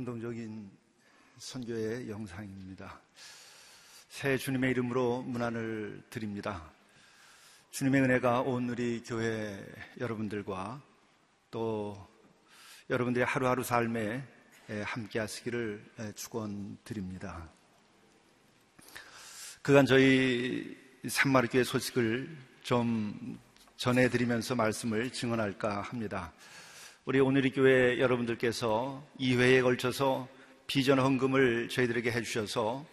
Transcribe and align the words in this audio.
감동적인 0.00 0.70
선교의 1.36 2.08
영상입니다. 2.08 2.98
새 4.08 4.38
주님의 4.38 4.70
이름으로 4.70 5.20
문안을 5.22 6.02
드립니다. 6.08 6.70
주님의 7.70 8.00
은혜가 8.02 8.40
온 8.40 8.70
우리 8.70 9.02
교회 9.04 9.62
여러분들과 9.98 10.80
또 11.50 12.08
여러분들의 12.88 13.26
하루하루 13.26 13.62
삶에 13.62 14.26
함께 14.84 15.18
하시기를 15.18 15.84
축원드립니다. 16.14 17.50
그간 19.60 19.84
저희 19.84 20.78
산마르교회 21.06 21.62
소식을 21.62 22.38
좀 22.62 23.38
전해드리면서 23.76 24.54
말씀을 24.54 25.10
증언할까 25.10 25.82
합니다. 25.82 26.32
우리 27.06 27.18
오늘의 27.18 27.52
교회 27.52 27.98
여러분들께서 27.98 29.02
2회에 29.18 29.62
걸쳐서 29.62 30.28
비전 30.66 30.98
헌금을 30.98 31.70
저희들에게 31.70 32.10
해주셔서 32.12 32.84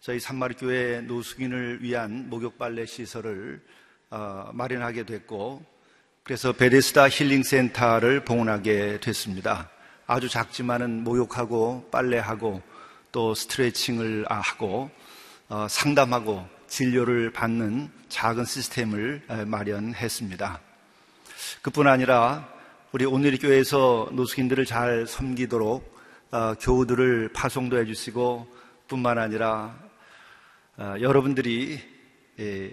저희 0.00 0.20
산마르교회 0.20 1.00
노숙인을 1.00 1.82
위한 1.82 2.28
목욕 2.28 2.58
빨래 2.58 2.84
시설을 2.84 3.62
어, 4.10 4.50
마련하게 4.52 5.06
됐고 5.06 5.64
그래서 6.24 6.52
베데스다 6.52 7.08
힐링 7.08 7.42
센터를 7.42 8.26
봉헌하게 8.26 9.00
됐습니다. 9.00 9.70
아주 10.06 10.28
작지만은 10.28 11.02
목욕하고 11.02 11.88
빨래하고 11.90 12.60
또 13.12 13.34
스트레칭을 13.34 14.26
하고 14.28 14.90
어, 15.48 15.66
상담하고 15.70 16.46
진료를 16.66 17.32
받는 17.32 17.90
작은 18.10 18.44
시스템을 18.44 19.22
마련했습니다. 19.46 20.60
그뿐 21.62 21.88
아니라 21.88 22.53
우리 22.94 23.04
오늘 23.06 23.36
교회에서 23.36 24.10
노숙인들을 24.12 24.66
잘 24.66 25.04
섬기도록 25.08 25.98
어, 26.30 26.54
교우들을 26.60 27.30
파송도 27.32 27.76
해주시고 27.76 28.46
뿐만 28.86 29.18
아니라 29.18 29.76
어, 30.76 30.94
여러분들이 31.00 31.80
예, 32.38 32.72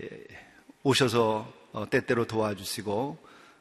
오셔서 0.84 1.52
어, 1.72 1.90
때때로 1.90 2.28
도와주시고 2.28 3.18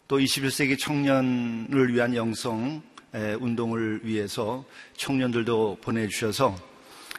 또 0.07 0.19
21세기 0.19 0.79
청년을 0.79 1.95
위한 1.95 2.15
영성 2.15 2.83
운동을 3.15 4.01
위해서 4.03 4.67
청년들도 4.99 5.79
보내주셔서 5.81 6.55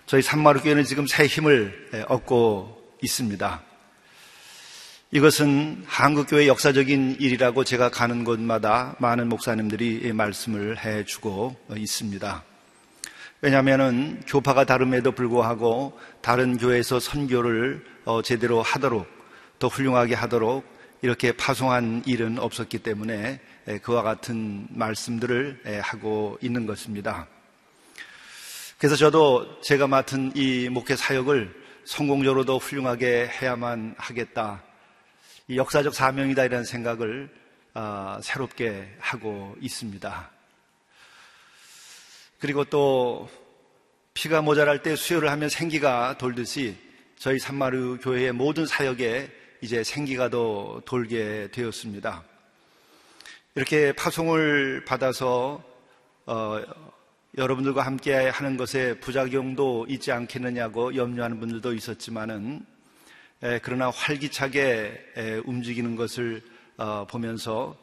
저희 0.05 0.21
산마루교회는 0.21 0.83
지금 0.83 1.07
새 1.07 1.25
힘을 1.25 2.05
얻고 2.09 2.95
있습니다. 3.01 3.70
이것은 5.13 5.83
한국교회 5.87 6.47
역사적인 6.47 7.17
일이라고 7.19 7.65
제가 7.65 7.89
가는 7.89 8.23
곳마다 8.23 8.95
많은 8.99 9.27
목사님들이 9.27 10.13
말씀을 10.13 10.81
해주고 10.85 11.57
있습니다. 11.75 12.43
왜냐하면 13.41 14.23
교파가 14.25 14.63
다름에도 14.63 15.11
불구하고 15.11 15.99
다른 16.21 16.57
교회에서 16.57 17.01
선교를 17.01 17.83
어, 18.05 18.21
제대로 18.21 18.61
하도록 18.61 19.05
더 19.59 19.67
훌륭하게 19.67 20.15
하도록 20.15 20.63
이렇게 21.01 21.33
파송한 21.33 22.03
일은 22.05 22.39
없었기 22.39 22.79
때문에 22.79 23.41
그와 23.81 24.03
같은 24.03 24.65
말씀들을 24.69 25.81
하고 25.81 26.37
있는 26.41 26.65
것입니다. 26.65 27.27
그래서 28.77 28.95
저도 28.95 29.59
제가 29.59 29.87
맡은 29.87 30.31
이 30.35 30.69
목회 30.69 30.95
사역을 30.95 31.53
성공적으로 31.83 32.45
도 32.45 32.59
훌륭하게 32.59 33.27
해야만 33.27 33.95
하겠다. 33.97 34.70
역사적 35.55 35.93
사명이다 35.93 36.45
이런 36.45 36.63
생각을 36.63 37.29
어, 37.73 38.19
새롭게 38.21 38.95
하고 38.99 39.55
있습니다. 39.61 40.31
그리고 42.39 42.63
또 42.65 43.29
피가 44.13 44.41
모자랄 44.41 44.81
때 44.81 44.95
수혈을 44.95 45.29
하면 45.29 45.49
생기가 45.49 46.17
돌듯이 46.17 46.75
저희 47.17 47.39
산마루 47.39 47.99
교회의 48.01 48.31
모든 48.31 48.65
사역에 48.65 49.31
이제 49.61 49.83
생기가 49.83 50.29
더 50.29 50.81
돌게 50.85 51.49
되었습니다. 51.51 52.23
이렇게 53.55 53.93
파송을 53.93 54.85
받아서 54.85 55.63
어, 56.25 56.61
여러분들과 57.37 57.83
함께 57.83 58.13
하는 58.29 58.57
것에 58.57 58.99
부작용도 58.99 59.85
있지 59.87 60.11
않겠느냐고 60.11 60.95
염려하는 60.95 61.39
분들도 61.39 61.73
있었지만은 61.73 62.65
그러나 63.63 63.89
활기차게 63.89 65.41
움직이는 65.45 65.95
것을 65.95 66.43
어, 66.77 67.07
보면서 67.07 67.75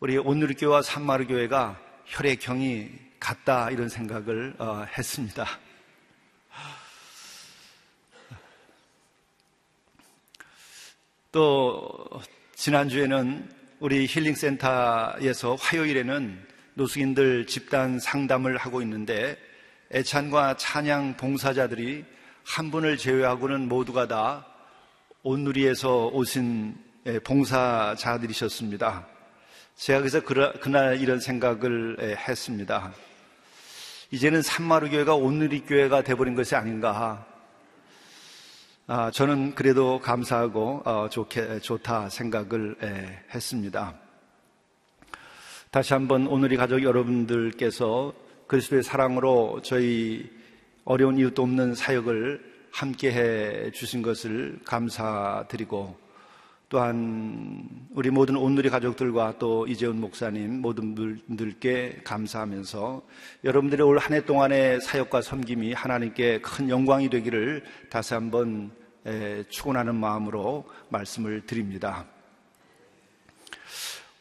우리 0.00 0.16
온누리교와 0.16 0.82
산마르교회가 0.82 1.80
혈액형이 2.06 2.90
같다 3.20 3.70
이런 3.70 3.88
생각을 3.88 4.54
어, 4.58 4.84
했습니다. 4.96 5.46
또 11.30 12.08
지난주에는 12.56 13.48
우리 13.78 14.06
힐링센터에서 14.06 15.54
화요일에는 15.54 16.46
노숙인들 16.74 17.46
집단 17.46 18.00
상담을 18.00 18.56
하고 18.56 18.82
있는데 18.82 19.36
애찬과 19.92 20.56
찬양 20.56 21.16
봉사자들이 21.16 22.04
한 22.44 22.70
분을 22.72 22.96
제외하고는 22.96 23.68
모두가 23.68 24.08
다 24.08 24.46
온누리에서 25.24 26.06
오신 26.08 26.76
예, 27.06 27.18
봉사자들이셨습니다. 27.18 29.06
제가 29.74 29.98
그래서 29.98 30.20
그날 30.60 31.00
이런 31.00 31.18
생각을 31.18 31.96
예, 32.00 32.14
했습니다. 32.14 32.92
이제는 34.12 34.42
산마루 34.42 34.90
교회가 34.90 35.16
온누리 35.16 35.62
교회가 35.62 36.02
돼버린 36.02 36.36
것이 36.36 36.54
아닌가. 36.54 37.26
아, 38.86 39.10
저는 39.10 39.56
그래도 39.56 39.98
감사하고 39.98 40.82
어, 40.84 41.08
좋게 41.10 41.60
좋다 41.60 42.10
생각을 42.10 42.76
예, 42.84 43.24
했습니다. 43.34 43.94
다시 45.72 45.94
한번 45.94 46.28
오늘이 46.28 46.56
가족 46.56 46.82
여러분들께서 46.84 48.14
그리스도의 48.46 48.84
사랑으로 48.84 49.62
저희 49.64 50.30
어려운 50.84 51.18
이웃도 51.18 51.42
없는 51.42 51.74
사역을 51.74 52.57
함께 52.78 53.10
해 53.10 53.72
주신 53.72 54.02
것을 54.02 54.60
감사드리고 54.64 55.96
또한 56.68 57.68
우리 57.90 58.08
모든 58.08 58.36
온누리 58.36 58.70
가족들과 58.70 59.34
또 59.40 59.66
이재훈 59.66 60.00
목사님 60.00 60.60
모든 60.60 60.94
분들께 60.94 62.02
감사하면서 62.04 63.02
여러분들의 63.42 63.84
올 63.84 63.98
한 63.98 64.12
해 64.12 64.24
동안의 64.24 64.80
사역과 64.82 65.22
섬김이 65.22 65.72
하나님께 65.72 66.40
큰 66.40 66.68
영광이 66.68 67.10
되기를 67.10 67.64
다시 67.90 68.14
한번 68.14 68.70
축원하는 69.48 69.96
마음으로 69.96 70.64
말씀을 70.90 71.46
드립니다. 71.46 72.06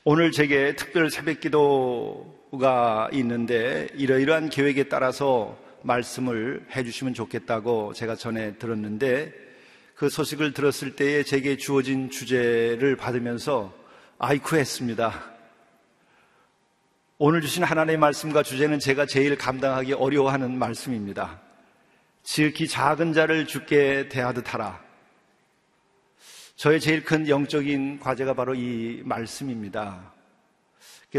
오늘 0.03 0.31
제게 0.31 0.75
특별 0.75 1.11
새벽 1.11 1.41
기도가 1.41 3.09
있는데 3.13 3.89
이러이러한 3.93 4.49
계획에 4.49 4.85
따라서 4.85 5.66
말씀을 5.87 6.65
해주시면 6.75 7.13
좋겠다고 7.13 7.93
제가 7.93 8.15
전에 8.15 8.55
들었는데 8.57 9.33
그 9.95 10.09
소식을 10.09 10.53
들었을 10.53 10.95
때에 10.95 11.23
제게 11.23 11.57
주어진 11.57 12.11
주제를 12.11 12.95
받으면서 12.97 13.73
아이쿠 14.19 14.57
했습니다. 14.57 15.31
오늘 17.17 17.41
주신 17.41 17.63
하나님의 17.63 17.97
말씀과 17.97 18.43
주제는 18.43 18.77
제가 18.77 19.07
제일 19.07 19.35
감당하기 19.37 19.93
어려워하는 19.93 20.59
말씀입니다. 20.59 21.41
지극히 22.21 22.67
작은 22.67 23.13
자를 23.13 23.47
죽게 23.47 24.09
대하듯 24.09 24.53
하라. 24.53 24.79
저의 26.57 26.79
제일 26.79 27.03
큰 27.03 27.27
영적인 27.27 27.99
과제가 27.99 28.33
바로 28.33 28.53
이 28.53 29.01
말씀입니다. 29.03 30.13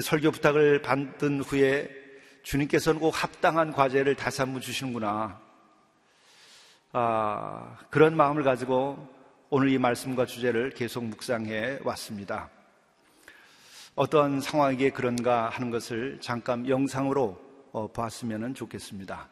설교 0.00 0.30
부탁을 0.30 0.82
받은 0.82 1.40
후에 1.40 2.07
주님께서는 2.48 2.98
꼭 2.98 3.10
합당한 3.10 3.72
과제를 3.72 4.14
다시 4.14 4.40
한번 4.40 4.62
주시는구나. 4.62 5.38
아, 6.92 7.76
그런 7.90 8.16
마음을 8.16 8.42
가지고 8.42 9.06
오늘 9.50 9.68
이 9.68 9.76
말씀과 9.76 10.24
주제를 10.24 10.70
계속 10.70 11.04
묵상해 11.04 11.80
왔습니다. 11.84 12.48
어떤 13.94 14.40
상황이기에 14.40 14.90
그런가 14.90 15.50
하는 15.50 15.70
것을 15.70 16.20
잠깐 16.22 16.66
영상으로 16.66 17.38
어, 17.72 17.92
봤으면 17.92 18.54
좋겠습니다. 18.54 19.28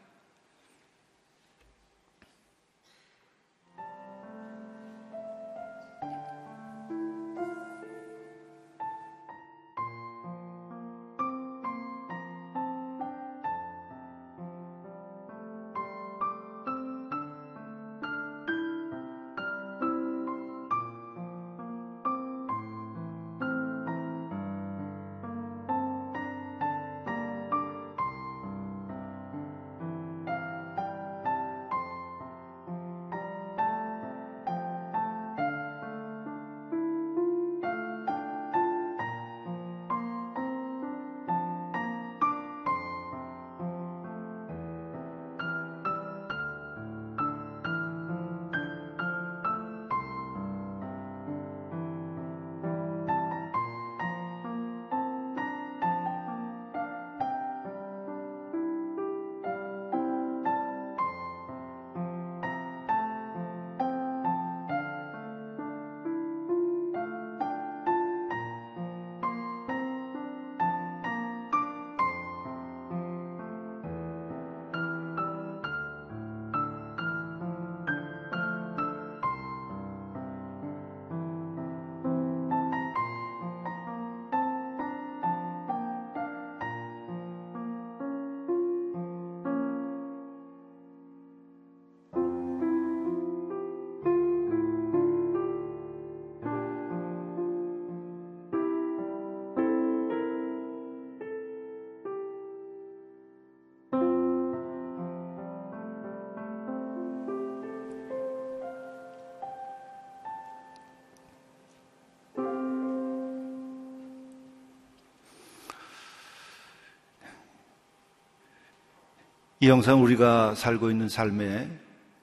이 119.58 119.70
영상 119.70 120.02
우리가 120.02 120.54
살고 120.54 120.90
있는 120.90 121.08
삶의 121.08 121.70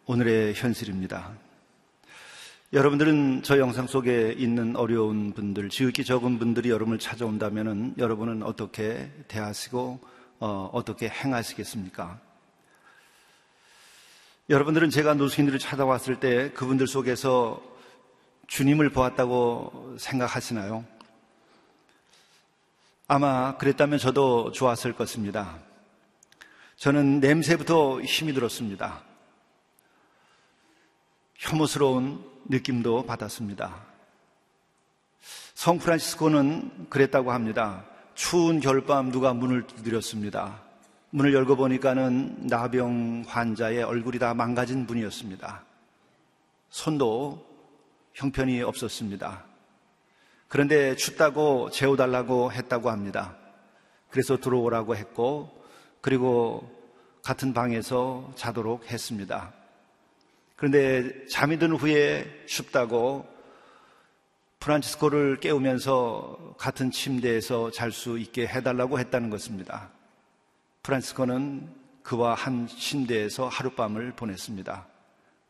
오늘의 0.06 0.54
현실입니다. 0.54 1.32
여러분들은 2.74 3.42
저 3.42 3.58
영상 3.58 3.88
속에 3.88 4.36
있는 4.38 4.76
어려운 4.76 5.34
분들, 5.34 5.70
지극히 5.70 6.04
적은 6.06 6.38
분들이 6.38 6.70
여러분을 6.70 7.00
찾아온다면 7.00 7.96
여러분은 7.98 8.44
어떻게 8.44 9.12
대하시고 9.30 10.00
어, 10.42 10.84
떻게 10.86 11.10
행하시겠습니까? 11.10 12.20
여러분들은 14.52 14.92
제가 14.92 15.16
노숙인들을 15.16 15.58
찾아왔을 15.58 16.20
때 16.20 16.52
그분들 16.52 16.86
속에서 16.86 17.60
주님을 18.46 18.92
보았다고 18.92 19.96
생각하시나요? 19.98 20.86
아마 23.08 23.58
그랬다면 23.58 23.98
저도 23.98 24.52
좋았을 24.52 24.94
것입니다. 24.94 25.73
저는 26.78 27.20
냄새부터 27.20 28.02
힘이 28.02 28.34
들었습니다. 28.34 29.04
혐오스러운 31.36 32.24
느낌도 32.50 33.06
받았습니다. 33.06 33.86
성 35.54 35.78
프란시스코는 35.78 36.90
그랬다고 36.90 37.32
합니다. 37.32 37.86
추운 38.16 38.60
겨울밤 38.60 39.12
누가 39.12 39.34
문을 39.34 39.68
두드렸습니다. 39.68 40.62
문을 41.12 41.34
열고 41.34 41.56
보니까는 41.56 42.48
나병 42.48 43.26
환자의 43.28 43.84
얼굴이 43.84 44.20
다 44.20 44.34
망가진 44.34 44.88
분이었습니다. 44.88 45.64
손도 46.70 47.46
형편이 48.14 48.62
없었습니다. 48.64 49.46
그런데 50.48 50.96
춥다고 50.96 51.70
재워달라고 51.70 52.52
했다고 52.52 52.90
합니다. 52.90 53.36
그래서 54.10 54.38
들어오라고 54.38 54.96
했고 54.96 55.63
그리고 56.04 56.70
같은 57.22 57.54
방에서 57.54 58.30
자도록 58.36 58.92
했습니다. 58.92 59.54
그런데 60.58 61.26
잠이 61.28 61.58
든 61.58 61.72
후에 61.72 62.44
춥다고 62.46 63.26
프란치스코를 64.60 65.40
깨우면서 65.40 66.56
같은 66.58 66.92
침대에서 66.92 67.72
잘 67.72 67.94
수 67.94 68.20
있게 68.20 68.46
해달라고 68.46 69.00
했다는 69.00 69.30
것입니다. 69.30 69.92
프란치스코는 70.84 71.70
그와 72.04 72.34
한 72.34 72.68
침대에서 72.68 73.48
하룻밤을 73.48 74.12
보냈습니다. 74.18 74.86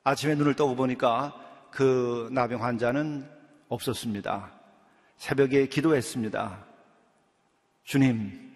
아침에 0.04 0.36
눈을 0.36 0.54
떠고 0.54 0.76
보니까 0.76 1.34
그 1.72 2.30
나병 2.32 2.64
환자는 2.64 3.28
없었습니다. 3.70 4.52
새벽에 5.18 5.66
기도했습니다. 5.66 6.64
주님, 7.86 8.53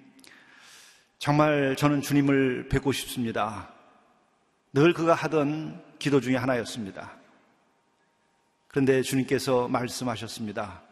정말 1.20 1.76
저는 1.76 2.02
주님을 2.02 2.70
뵙고 2.70 2.92
싶습니다. 2.92 3.74
늘 4.74 4.94
그가 4.94 5.16
하던 5.16 5.84
기도 5.98 6.22
중에 6.22 6.36
하나였습니다. 6.36 7.18
그런데 8.68 9.02
주님께서 9.02 9.68
말씀하셨습니다. 9.68 10.84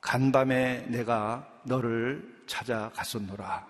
간밤에 0.00 0.86
내가 0.88 1.48
너를 1.64 2.42
찾아갔었노라. 2.46 3.66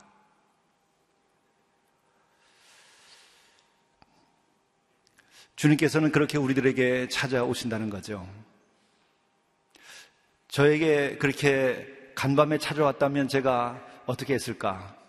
주님께서는 5.57 6.11
그렇게 6.11 6.39
우리들에게 6.39 7.09
찾아오신다는 7.09 7.89
거죠. 7.89 8.29
저에게 10.49 11.17
그렇게 11.17 12.11
간밤에 12.15 12.59
찾아왔다면 12.59 13.29
제가 13.29 13.81
어떻게 14.05 14.35
했을까? 14.35 15.02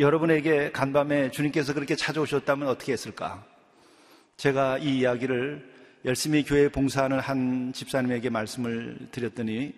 여러분에게 0.00 0.72
간밤에 0.72 1.30
주님께서 1.30 1.74
그렇게 1.74 1.94
찾아오셨다면 1.94 2.66
어떻게 2.68 2.92
했을까? 2.92 3.44
제가 4.38 4.78
이 4.78 5.00
이야기를 5.00 5.70
열심히 6.06 6.42
교회 6.42 6.70
봉사하는 6.70 7.20
한 7.20 7.74
집사님에게 7.74 8.30
말씀을 8.30 9.08
드렸더니, 9.12 9.74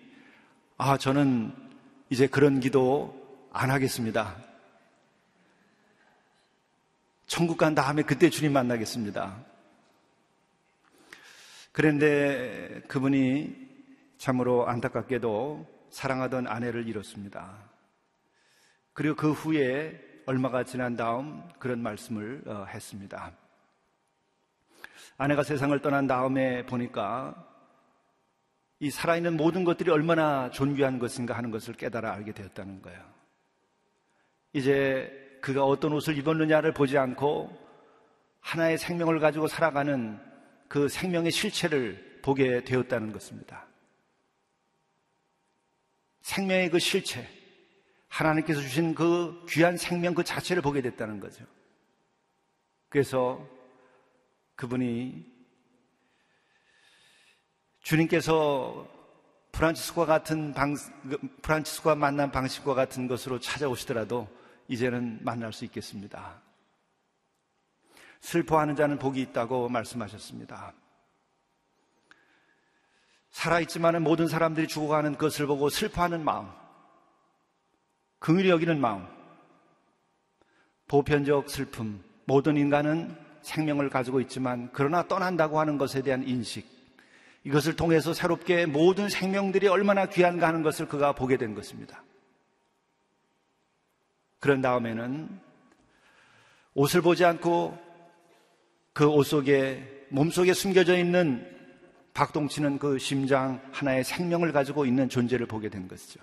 아, 0.77 0.97
저는 0.97 1.51
이제 2.09 2.27
그런 2.27 2.61
기도 2.61 3.49
안 3.51 3.69
하겠습니다. 3.69 4.37
천국 7.27 7.57
간 7.57 7.75
다음에 7.75 8.03
그때 8.03 8.29
주님 8.29 8.53
만나겠습니다. 8.53 9.43
그런데 11.73 12.81
그분이 12.87 13.55
참으로 14.17 14.69
안타깝게도 14.69 15.67
사랑하던 15.89 16.47
아내를 16.47 16.87
잃었습니다. 16.87 17.57
그리고 18.93 19.15
그 19.15 19.31
후에 19.33 20.12
얼마가 20.25 20.63
지난 20.63 20.95
다음 20.95 21.43
그런 21.59 21.81
말씀을 21.81 22.43
어, 22.45 22.65
했습니다. 22.65 23.31
아내가 25.17 25.43
세상을 25.43 25.77
떠난 25.81 26.07
다음에 26.07 26.65
보니까 26.65 27.35
이 28.79 28.89
살아있는 28.89 29.37
모든 29.37 29.63
것들이 29.63 29.91
얼마나 29.91 30.49
존귀한 30.49 30.99
것인가 30.99 31.37
하는 31.37 31.51
것을 31.51 31.73
깨달아 31.73 32.13
알게 32.13 32.33
되었다는 32.33 32.81
거예요. 32.81 33.01
이제 34.53 35.39
그가 35.41 35.65
어떤 35.65 35.93
옷을 35.93 36.17
입었느냐를 36.17 36.73
보지 36.73 36.97
않고 36.97 37.57
하나의 38.39 38.77
생명을 38.77 39.19
가지고 39.19 39.47
살아가는 39.47 40.19
그 40.67 40.87
생명의 40.89 41.31
실체를 41.31 42.19
보게 42.21 42.63
되었다는 42.63 43.11
것입니다. 43.11 43.67
생명의 46.21 46.69
그 46.69 46.79
실체, 46.79 47.27
하나님께서 48.13 48.61
주신 48.61 48.93
그 48.93 49.43
귀한 49.49 49.75
생명 49.75 50.13
그 50.13 50.23
자체를 50.23 50.61
보게 50.61 50.81
됐다는 50.81 51.19
거죠. 51.19 51.45
그래서 52.89 53.43
그분이 54.55 55.25
주님께서 57.81 58.87
프란치스코와 59.51 60.05
같은 60.05 60.53
방, 60.53 60.75
프란치스코와 61.41 61.95
만난 61.95 62.31
방식과 62.31 62.75
같은 62.75 63.07
것으로 63.07 63.39
찾아오시더라도 63.39 64.27
이제는 64.67 65.19
만날 65.23 65.51
수 65.51 65.65
있겠습니다. 65.65 66.39
슬퍼하는 68.21 68.75
자는 68.75 68.99
복이 68.99 69.19
있다고 69.21 69.69
말씀하셨습니다. 69.69 70.73
살아있지만은 73.31 74.03
모든 74.03 74.27
사람들이 74.27 74.67
죽어가는 74.67 75.17
것을 75.17 75.47
보고 75.47 75.69
슬퍼하는 75.69 76.23
마음, 76.23 76.49
긍휼히 78.23 78.49
여기는 78.49 78.79
마음, 78.79 79.05
보편적 80.87 81.49
슬픔, 81.49 82.01
모든 82.23 82.55
인간은 82.55 83.13
생명을 83.41 83.89
가지고 83.89 84.21
있지만 84.21 84.69
그러나 84.71 85.05
떠난다고 85.05 85.59
하는 85.59 85.77
것에 85.77 86.01
대한 86.01 86.25
인식, 86.25 86.65
이것을 87.43 87.75
통해서 87.75 88.13
새롭게 88.13 88.65
모든 88.65 89.09
생명들이 89.09 89.67
얼마나 89.67 90.05
귀한가 90.05 90.47
하는 90.47 90.63
것을 90.63 90.87
그가 90.87 91.11
보게 91.11 91.35
된 91.35 91.53
것입니다. 91.53 92.01
그런 94.39 94.61
다음에는 94.61 95.27
옷을 96.75 97.01
보지 97.01 97.25
않고 97.25 97.77
그 98.93 99.05
옷 99.05 99.25
속에 99.27 100.05
몸속에 100.11 100.53
숨겨져 100.53 100.97
있는 100.97 101.45
박동치는 102.13 102.79
그 102.79 102.97
심장 102.99 103.59
하나의 103.73 104.05
생명을 104.05 104.53
가지고 104.53 104.85
있는 104.85 105.09
존재를 105.09 105.45
보게 105.45 105.67
된 105.67 105.89
것이죠. 105.89 106.21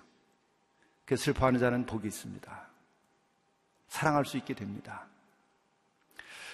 그 1.10 1.16
슬퍼하는 1.16 1.58
자는 1.58 1.86
복이 1.86 2.06
있습니다. 2.06 2.68
사랑할 3.88 4.24
수 4.24 4.36
있게 4.36 4.54
됩니다. 4.54 5.08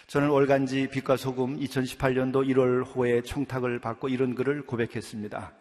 저는 0.07 0.31
월간지 0.31 0.89
빛과 0.89 1.19
소금 1.19 1.59
2018년도 1.59 2.37
1월 2.49 2.87
호에 2.87 3.21
청탁을 3.21 3.81
받고 3.81 4.09
이런 4.09 4.35
글을 4.35 4.65
고백했습니다. 4.65 5.53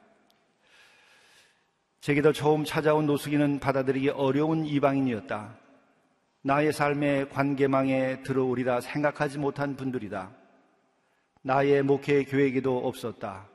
제게도 1.99 2.31
처음 2.31 2.63
찾아온 2.63 3.05
노숙인은 3.05 3.59
받아들이기 3.59 4.11
어려운 4.11 4.65
이방인이었다. 4.65 5.57
나의 6.43 6.71
삶의 6.71 7.31
관계망에 7.31 8.23
들어오리라 8.23 8.79
생각하지 8.79 9.39
못한 9.39 9.75
분들이다. 9.75 10.31
나의 11.41 11.83
목회 11.83 12.23
계획에도 12.23 12.87
없었다. 12.87 13.45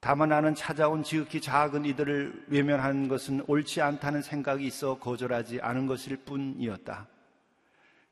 다만 0.00 0.30
나는 0.30 0.54
찾아온 0.54 1.02
지극히 1.02 1.42
작은 1.42 1.84
이들을 1.84 2.46
외면하는 2.48 3.06
것은 3.06 3.44
옳지 3.46 3.82
않다는 3.82 4.22
생각이 4.22 4.66
있어 4.66 4.98
거절하지 4.98 5.60
않은 5.60 5.86
것일 5.86 6.16
뿐이었다. 6.24 7.06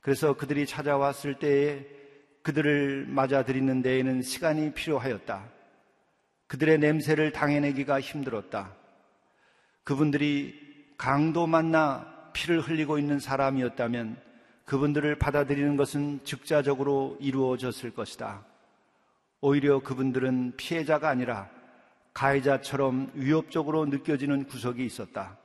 그래서 0.00 0.35
그들이 0.35 0.66
찾아왔을 0.66 1.38
때에 1.38 1.87
그들을 2.42 3.07
맞아들이는 3.09 3.83
데에는 3.83 4.23
시간이 4.23 4.75
필요하였다. 4.75 5.49
그들의 6.47 6.78
냄새를 6.78 7.33
당해내기가 7.33 8.00
힘들었다. 8.00 8.75
그분들이 9.85 10.54
강도 10.99 11.47
만나 11.47 12.30
피를 12.35 12.61
흘리고 12.61 12.99
있는 12.99 13.18
사람이었다면 13.18 14.21
그분들을 14.66 15.18
받아들이는 15.18 15.76
것은 15.76 16.21
즉자적으로 16.25 17.16
이루어졌을 17.21 17.90
것이다. 17.92 18.45
오히려 19.40 19.80
그분들은 19.80 20.57
피해자가 20.57 21.09
아니라 21.09 21.49
가해자처럼 22.19 23.13
위협적으로 23.15 23.87
느껴지는 23.87 24.45
구석이 24.45 24.85
있었다. 24.85 25.39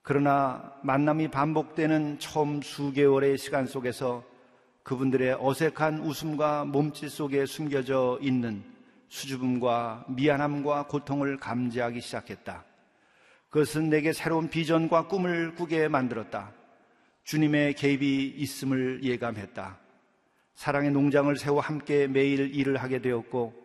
그러나 0.00 0.72
만남이 0.82 1.28
반복되는 1.28 2.18
처음 2.18 2.62
수개월의 2.62 3.36
시간 3.36 3.66
속에서 3.66 4.24
그분들의 4.82 5.36
어색한 5.38 6.00
웃음과 6.00 6.64
몸짓 6.64 7.10
속에 7.10 7.44
숨겨져 7.44 8.18
있는 8.22 8.64
수줍음과 9.08 10.06
미안함과 10.08 10.86
고통을 10.86 11.36
감지하기 11.36 12.00
시작했다. 12.00 12.64
그것은 13.50 13.90
내게 13.90 14.14
새로운 14.14 14.48
비전과 14.48 15.08
꿈을 15.08 15.54
꾸게 15.54 15.88
만들었다. 15.88 16.50
주님의 17.24 17.74
개입이 17.74 18.34
있음을 18.38 19.00
예감했다. 19.02 19.78
사랑의 20.54 20.92
농장을 20.92 21.36
세워 21.36 21.60
함께 21.60 22.06
매일 22.06 22.54
일을 22.54 22.78
하게 22.78 23.00
되었고, 23.00 23.63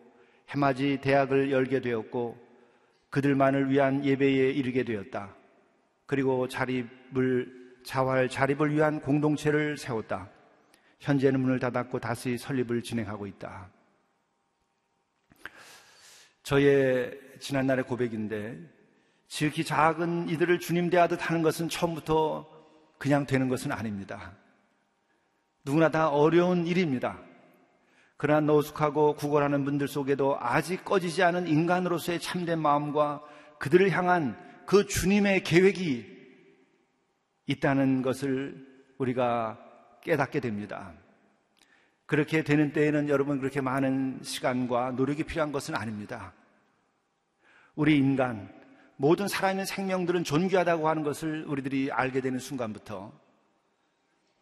해맞이 0.50 0.98
대학을 1.00 1.50
열게 1.50 1.80
되었고, 1.80 2.38
그들만을 3.10 3.70
위한 3.70 4.04
예배에 4.04 4.50
이르게 4.50 4.84
되었다. 4.84 5.34
그리고 6.06 6.48
자립을, 6.48 7.80
자활 7.84 8.28
자립을 8.28 8.72
위한 8.72 9.00
공동체를 9.00 9.76
세웠다. 9.76 10.28
현재는 11.00 11.40
문을 11.40 11.58
닫았고 11.58 11.98
다시 11.98 12.36
설립을 12.36 12.82
진행하고 12.82 13.26
있다. 13.26 13.70
저의 16.42 17.18
지난날의 17.38 17.84
고백인데, 17.84 18.58
지극히 19.28 19.64
작은 19.64 20.28
이들을 20.28 20.58
주님 20.58 20.90
대하듯 20.90 21.30
하는 21.30 21.42
것은 21.42 21.68
처음부터 21.68 22.44
그냥 22.98 23.24
되는 23.24 23.48
것은 23.48 23.70
아닙니다. 23.70 24.32
누구나 25.64 25.88
다 25.88 26.08
어려운 26.08 26.66
일입니다. 26.66 27.29
그러나 28.20 28.40
노숙하고 28.40 29.14
구걸하는 29.14 29.64
분들 29.64 29.88
속에도 29.88 30.36
아직 30.38 30.84
꺼지지 30.84 31.22
않은 31.22 31.46
인간으로서의 31.46 32.20
참된 32.20 32.58
마음과 32.58 33.22
그들을 33.58 33.90
향한 33.92 34.36
그 34.66 34.84
주님의 34.84 35.42
계획이 35.42 36.04
있다는 37.46 38.02
것을 38.02 38.62
우리가 38.98 39.58
깨닫게 40.02 40.40
됩니다. 40.40 40.92
그렇게 42.04 42.44
되는 42.44 42.74
때에는 42.74 43.08
여러분 43.08 43.38
그렇게 43.38 43.62
많은 43.62 44.18
시간과 44.22 44.90
노력이 44.90 45.24
필요한 45.24 45.50
것은 45.50 45.74
아닙니다. 45.74 46.34
우리 47.74 47.96
인간, 47.96 48.52
모든 48.96 49.28
살아있는 49.28 49.64
생명들은 49.64 50.24
존귀하다고 50.24 50.90
하는 50.90 51.04
것을 51.04 51.46
우리들이 51.46 51.90
알게 51.90 52.20
되는 52.20 52.38
순간부터 52.38 53.18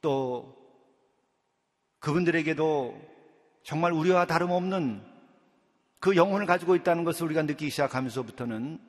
또 0.00 0.56
그분들에게도 2.00 3.17
정말 3.68 3.92
우리와 3.92 4.24
다름없는 4.24 5.02
그 6.00 6.16
영혼을 6.16 6.46
가지고 6.46 6.74
있다는 6.74 7.04
것을 7.04 7.26
우리가 7.26 7.42
느끼기 7.42 7.68
시작하면서부터는 7.68 8.80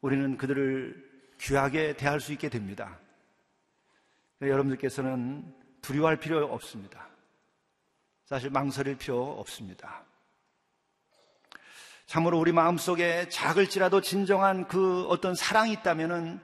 우리는 0.00 0.36
그들을 0.36 1.08
귀하게 1.38 1.96
대할 1.96 2.18
수 2.18 2.32
있게 2.32 2.48
됩니다. 2.48 2.98
여러분들께서는 4.42 5.54
두려워할 5.82 6.16
필요 6.16 6.44
없습니다. 6.52 7.06
사실 8.24 8.50
망설일 8.50 8.96
필요 8.96 9.38
없습니다. 9.38 10.02
참으로 12.06 12.40
우리 12.40 12.50
마음속에 12.50 13.28
작을지라도 13.28 14.00
진정한 14.00 14.66
그 14.66 15.06
어떤 15.06 15.36
사랑이 15.36 15.74
있다면은 15.74 16.40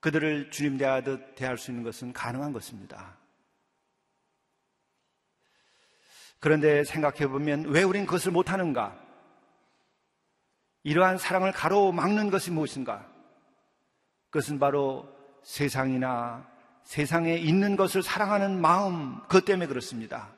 그들을 0.00 0.50
주님 0.50 0.78
대하듯 0.78 1.36
대할 1.36 1.58
수 1.58 1.70
있는 1.70 1.84
것은 1.84 2.12
가능한 2.12 2.52
것입니다. 2.52 3.16
그런데 6.46 6.84
생각해 6.84 7.26
보면 7.26 7.64
왜 7.70 7.82
우린 7.82 8.06
그것을 8.06 8.30
못하는가? 8.30 8.96
이러한 10.84 11.18
사랑을 11.18 11.50
가로막는 11.50 12.30
것이 12.30 12.52
무엇인가? 12.52 13.04
그것은 14.30 14.60
바로 14.60 15.08
세상이나 15.42 16.46
세상에 16.84 17.34
있는 17.34 17.74
것을 17.74 18.00
사랑하는 18.00 18.60
마음, 18.60 19.18
그것 19.22 19.44
때문에 19.44 19.66
그렇습니다. 19.66 20.28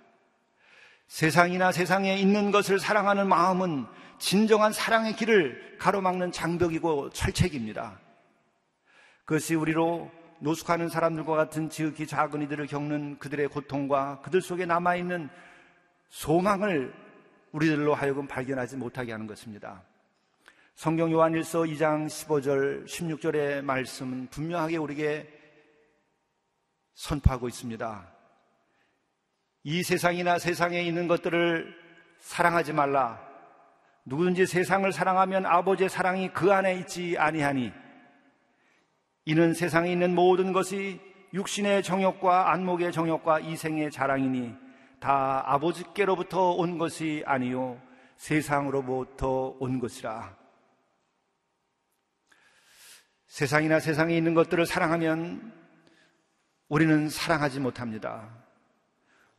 세상이나 1.08 1.72
세상에 1.72 2.16
있는 2.16 2.52
것을 2.52 2.78
사랑하는 2.78 3.28
마음은 3.28 3.84
진정한 4.18 4.72
사랑의 4.72 5.14
길을 5.14 5.76
가로막는 5.78 6.32
장벽이고 6.32 7.10
철책입니다. 7.10 8.00
그것이 9.26 9.56
우리로 9.56 10.10
노숙하는 10.38 10.88
사람들과 10.88 11.36
같은 11.36 11.68
지극히 11.68 12.06
작은 12.06 12.40
이들을 12.40 12.66
겪는 12.66 13.18
그들의 13.18 13.48
고통과 13.48 14.22
그들 14.22 14.40
속에 14.40 14.64
남아있는 14.64 15.28
소망을 16.08 16.92
우리들로 17.52 17.94
하여금 17.94 18.26
발견하지 18.26 18.76
못하게 18.76 19.12
하는 19.12 19.26
것입니다. 19.26 19.82
성경 20.74 21.10
요한일서 21.10 21.62
2장 21.62 22.06
15절, 22.06 22.86
16절의 22.86 23.62
말씀은 23.62 24.28
분명하게 24.28 24.76
우리에게 24.76 25.28
선포하고 26.94 27.48
있습니다. 27.48 28.12
이 29.64 29.82
세상이나 29.82 30.38
세상에 30.38 30.82
있는 30.82 31.08
것들을 31.08 31.74
사랑하지 32.20 32.72
말라. 32.72 33.20
누구든지 34.04 34.46
세상을 34.46 34.90
사랑하면 34.92 35.46
아버지의 35.46 35.90
사랑이 35.90 36.32
그 36.32 36.52
안에 36.52 36.76
있지 36.76 37.16
아니하니 37.18 37.72
이는 39.26 39.52
세상에 39.52 39.92
있는 39.92 40.14
모든 40.14 40.52
것이 40.52 41.00
육신의 41.34 41.82
정욕과 41.82 42.52
안목의 42.52 42.92
정욕과 42.92 43.40
이생의 43.40 43.90
자랑이니 43.90 44.67
다 45.00 45.42
아버지께로부터 45.46 46.50
온 46.52 46.78
것이 46.78 47.22
아니요 47.26 47.80
세상으로부터 48.16 49.56
온 49.60 49.78
것이라. 49.78 50.36
세상이나 53.28 53.78
세상에 53.78 54.16
있는 54.16 54.34
것들을 54.34 54.66
사랑하면 54.66 55.52
우리는 56.68 57.08
사랑하지 57.08 57.60
못합니다. 57.60 58.28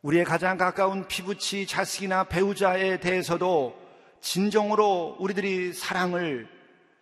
우리의 0.01 0.23
가장 0.23 0.57
가까운 0.57 1.07
피부치 1.07 1.67
자식이나 1.67 2.23
배우자에 2.23 2.99
대해서도 2.99 3.77
진정으로 4.21 5.17
우리들이 5.19 5.73
사랑을 5.73 6.47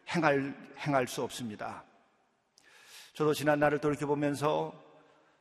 행할, 0.10 0.56
행할 0.80 1.08
수 1.08 1.22
없습니다. 1.24 1.84
저도 3.14 3.34
지난 3.34 3.60
날을 3.60 3.80
돌이켜보면서 3.80 4.74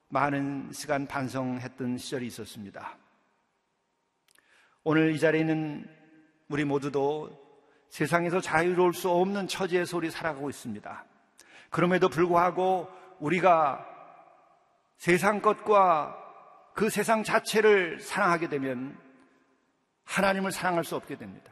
많은 0.09 0.71
시간 0.73 1.07
반성했던 1.07 1.99
시절이 1.99 2.27
있었습니다. 2.27 2.97
오늘 4.89 5.11
이 5.17 5.19
자리에 5.19 5.41
있는 5.41 5.85
우리 6.49 6.65
모두도 6.65 7.29
세상에서 7.89 8.41
자유로울 8.41 8.95
수 8.95 9.11
없는 9.11 9.49
처지에서 9.49 9.97
우리 9.97 10.13
살아가고 10.13 10.49
있습니다. 10.49 11.05
그럼에도 11.71 12.09
불구하고 12.09 12.89
우리가 13.19 13.85
세상 14.97 15.41
것과 15.41 16.17
그 16.73 16.89
세상 16.89 17.25
자체를 17.25 17.99
사랑하게 17.99 18.49
되면 18.49 18.97
하나님을 20.05 20.53
사랑할 20.53 20.85
수 20.85 20.95
없게 20.95 21.17
됩니다. 21.17 21.51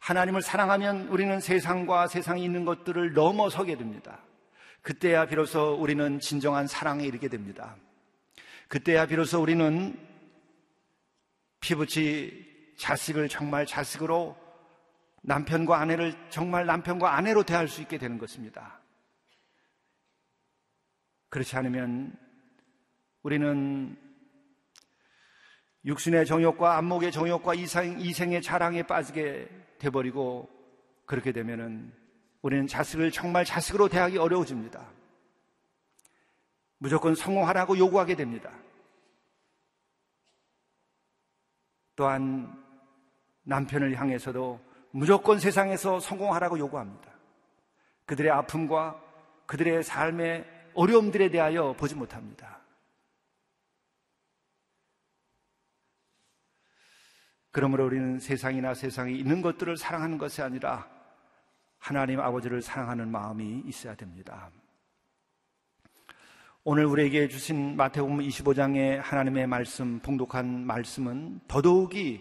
하나님을 0.00 0.42
사랑하면 0.42 1.08
우리는 1.08 1.40
세상과 1.40 2.06
세상에 2.06 2.42
있는 2.44 2.66
것들을 2.66 3.14
넘어서게 3.14 3.78
됩니다. 3.78 4.18
그때야 4.82 5.24
비로소 5.24 5.72
우리는 5.72 6.20
진정한 6.20 6.66
사랑에 6.66 7.06
이르게 7.06 7.28
됩니다. 7.28 7.76
그때야 8.68 9.06
비로소 9.06 9.40
우리는 9.40 10.11
피부치 11.62 12.74
자식을 12.76 13.28
정말 13.28 13.64
자식으로 13.64 14.36
남편과 15.22 15.78
아내를 15.78 16.14
정말 16.28 16.66
남편과 16.66 17.14
아내로 17.14 17.44
대할 17.44 17.68
수 17.68 17.80
있게 17.80 17.96
되는 17.96 18.18
것입니다. 18.18 18.80
그렇지 21.28 21.56
않으면 21.56 22.14
우리는 23.22 23.96
육신의 25.84 26.26
정욕과 26.26 26.76
안목의 26.78 27.12
정욕과 27.12 27.54
이생, 27.54 28.00
이생의 28.00 28.42
자랑에 28.42 28.82
빠지게 28.82 29.48
돼버리고 29.78 30.50
그렇게 31.06 31.32
되면은 31.32 31.92
우리는 32.42 32.66
자식을 32.66 33.12
정말 33.12 33.44
자식으로 33.44 33.88
대하기 33.88 34.18
어려워집니다. 34.18 34.84
무조건 36.78 37.14
성공하라고 37.14 37.78
요구하게 37.78 38.16
됩니다. 38.16 38.52
또한 41.96 42.52
남편을 43.44 43.94
향해서도 43.96 44.60
무조건 44.90 45.38
세상에서 45.38 46.00
성공하라고 46.00 46.58
요구합니다. 46.58 47.10
그들의 48.06 48.30
아픔과 48.30 49.00
그들의 49.46 49.82
삶의 49.82 50.44
어려움들에 50.74 51.30
대하여 51.30 51.74
보지 51.74 51.94
못합니다. 51.94 52.60
그러므로 57.50 57.84
우리는 57.84 58.18
세상이나 58.18 58.72
세상에 58.72 59.12
있는 59.12 59.42
것들을 59.42 59.76
사랑하는 59.76 60.16
것이 60.16 60.40
아니라 60.40 60.88
하나님 61.78 62.20
아버지를 62.20 62.62
사랑하는 62.62 63.10
마음이 63.10 63.64
있어야 63.66 63.94
됩니다. 63.94 64.50
오늘 66.64 66.84
우리에게 66.84 67.26
주신 67.26 67.76
마태복음 67.76 68.18
25장의 68.18 68.98
하나님의 68.98 69.48
말씀, 69.48 69.98
봉독한 69.98 70.64
말씀은 70.64 71.40
더더욱이 71.48 72.20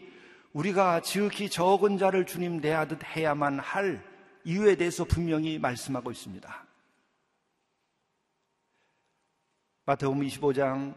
우리가 0.54 1.02
지극히 1.02 1.48
적은 1.48 2.00
자를 2.00 2.26
주님 2.26 2.60
대하듯 2.60 3.04
해야만 3.04 3.60
할 3.60 4.04
이유에 4.44 4.78
대해서 4.78 5.06
분명히 5.06 5.60
말씀하고 5.60 6.10
있습니다. 6.10 6.66
마태복음 9.86 10.22
25장 10.22 10.96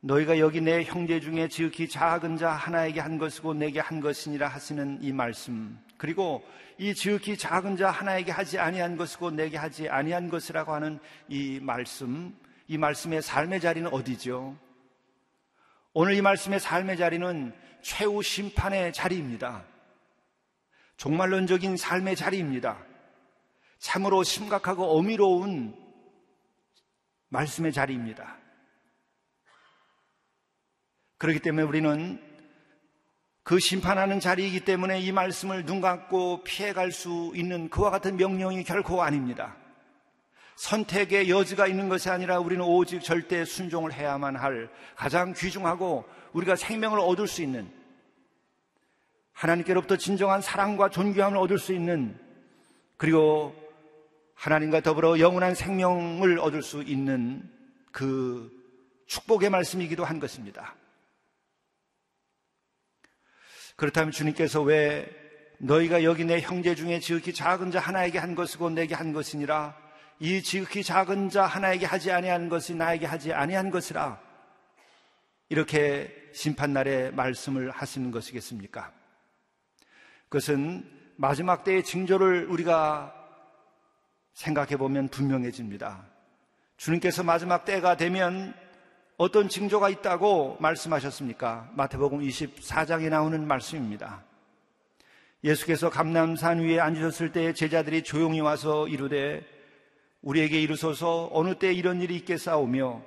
너희가 0.00 0.40
여기 0.40 0.60
내 0.60 0.82
형제 0.82 1.20
중에 1.20 1.46
지극히 1.46 1.88
작은 1.88 2.38
자 2.38 2.50
하나에게 2.50 2.98
한 2.98 3.18
것이고 3.18 3.54
내게 3.54 3.78
한 3.78 4.00
것이니라 4.00 4.48
하시는 4.48 4.98
이 5.00 5.12
말씀 5.12 5.78
그리고 5.96 6.42
이 6.78 6.92
지극히 6.92 7.36
작은 7.36 7.76
자 7.76 7.92
하나에게 7.92 8.32
하지 8.32 8.58
아니한 8.58 8.96
것이고 8.96 9.30
내게 9.30 9.58
하지 9.58 9.88
아니한 9.88 10.28
것이라고 10.28 10.72
하는 10.72 10.98
이 11.28 11.60
말씀 11.62 12.34
이 12.66 12.78
말씀의 12.78 13.22
삶의 13.22 13.60
자리는 13.60 13.92
어디죠? 13.92 14.56
오늘 15.92 16.14
이 16.14 16.22
말씀의 16.22 16.60
삶의 16.60 16.96
자리는 16.96 17.54
최후 17.82 18.22
심판의 18.22 18.92
자리입니다. 18.92 19.64
종말론적인 20.96 21.76
삶의 21.76 22.16
자리입니다. 22.16 22.78
참으로 23.78 24.22
심각하고 24.22 24.96
어미로운 24.96 25.76
말씀의 27.28 27.72
자리입니다. 27.72 28.38
그렇기 31.18 31.40
때문에 31.40 31.66
우리는 31.66 32.34
그 33.42 33.60
심판하는 33.60 34.20
자리이기 34.20 34.64
때문에 34.64 35.00
이 35.00 35.12
말씀을 35.12 35.66
눈 35.66 35.82
감고 35.82 36.44
피해갈 36.44 36.92
수 36.92 37.32
있는 37.34 37.68
그와 37.68 37.90
같은 37.90 38.16
명령이 38.16 38.64
결코 38.64 39.02
아닙니다. 39.02 39.56
선택의 40.56 41.28
여지가 41.30 41.66
있는 41.66 41.88
것이 41.88 42.08
아니라 42.10 42.38
우리는 42.38 42.64
오직 42.64 43.02
절대 43.02 43.44
순종을 43.44 43.92
해야만 43.92 44.36
할 44.36 44.70
가장 44.96 45.32
귀중하고 45.32 46.04
우리가 46.32 46.56
생명을 46.56 46.98
얻을 47.00 47.26
수 47.26 47.42
있는 47.42 47.70
하나님께로부터 49.32 49.96
진정한 49.96 50.40
사랑과 50.40 50.88
존귀함을 50.88 51.36
얻을 51.38 51.58
수 51.58 51.72
있는 51.72 52.18
그리고 52.96 53.54
하나님과 54.34 54.80
더불어 54.80 55.18
영원한 55.18 55.54
생명을 55.54 56.38
얻을 56.38 56.62
수 56.62 56.82
있는 56.82 57.42
그 57.90 58.50
축복의 59.06 59.50
말씀이기도 59.50 60.04
한 60.04 60.18
것입니다. 60.20 60.74
그렇다면 63.76 64.12
주님께서 64.12 64.62
왜 64.62 65.08
너희가 65.58 66.04
여기 66.04 66.24
내 66.24 66.40
형제 66.40 66.74
중에 66.74 67.00
지극히 67.00 67.32
작은 67.32 67.70
자 67.70 67.80
하나에게 67.80 68.18
한 68.18 68.34
것이고 68.34 68.70
내게 68.70 68.94
한 68.94 69.12
것이니라 69.12 69.83
이 70.20 70.42
지극히 70.42 70.82
작은 70.82 71.28
자 71.28 71.44
하나에게 71.44 71.86
하지 71.86 72.12
아니한 72.12 72.48
것이 72.48 72.74
나에게 72.74 73.06
하지 73.06 73.32
아니한 73.32 73.70
것이라 73.70 74.20
이렇게 75.48 76.14
심판날에 76.32 77.10
말씀을 77.10 77.70
하시는 77.70 78.10
것이겠습니까? 78.10 78.92
그것은 80.28 80.90
마지막 81.16 81.64
때의 81.64 81.84
징조를 81.84 82.46
우리가 82.46 83.14
생각해 84.32 84.76
보면 84.76 85.08
분명해집니다. 85.08 86.04
주님께서 86.76 87.22
마지막 87.22 87.64
때가 87.64 87.96
되면 87.96 88.54
어떤 89.16 89.48
징조가 89.48 89.90
있다고 89.90 90.56
말씀하셨습니까? 90.58 91.70
마태복음 91.74 92.18
24장에 92.20 93.08
나오는 93.10 93.46
말씀입니다. 93.46 94.24
예수께서 95.44 95.88
감남산 95.88 96.60
위에 96.60 96.80
앉으셨을 96.80 97.30
때 97.30 97.52
제자들이 97.52 98.02
조용히 98.02 98.40
와서 98.40 98.88
이르되 98.88 99.53
우리에게 100.24 100.60
이르소서 100.62 101.28
어느 101.32 101.54
때 101.58 101.72
이런 101.72 102.00
일이 102.00 102.16
있겠사오며 102.16 103.02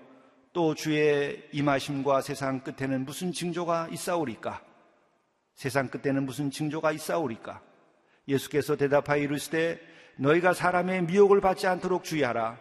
또 0.54 0.76
주의 0.76 1.44
임하심과 1.52 2.22
세상 2.22 2.60
끝에는 2.60 3.06
무슨 3.06 3.32
징조가 3.32 3.90
있사오리까? 3.92 4.62
세상 5.56 5.88
끝에는 5.90 6.28
무슨 6.28 6.52
징조가 6.52 6.92
있사오리까? 6.92 7.62
예수께서 8.28 8.76
대답하여 8.76 9.24
이르시되 9.24 9.80
너희가 10.18 10.54
사람의 10.54 11.06
미혹을 11.06 11.42
받지 11.42 11.66
않도록 11.66 12.04
주의하라. 12.04 12.60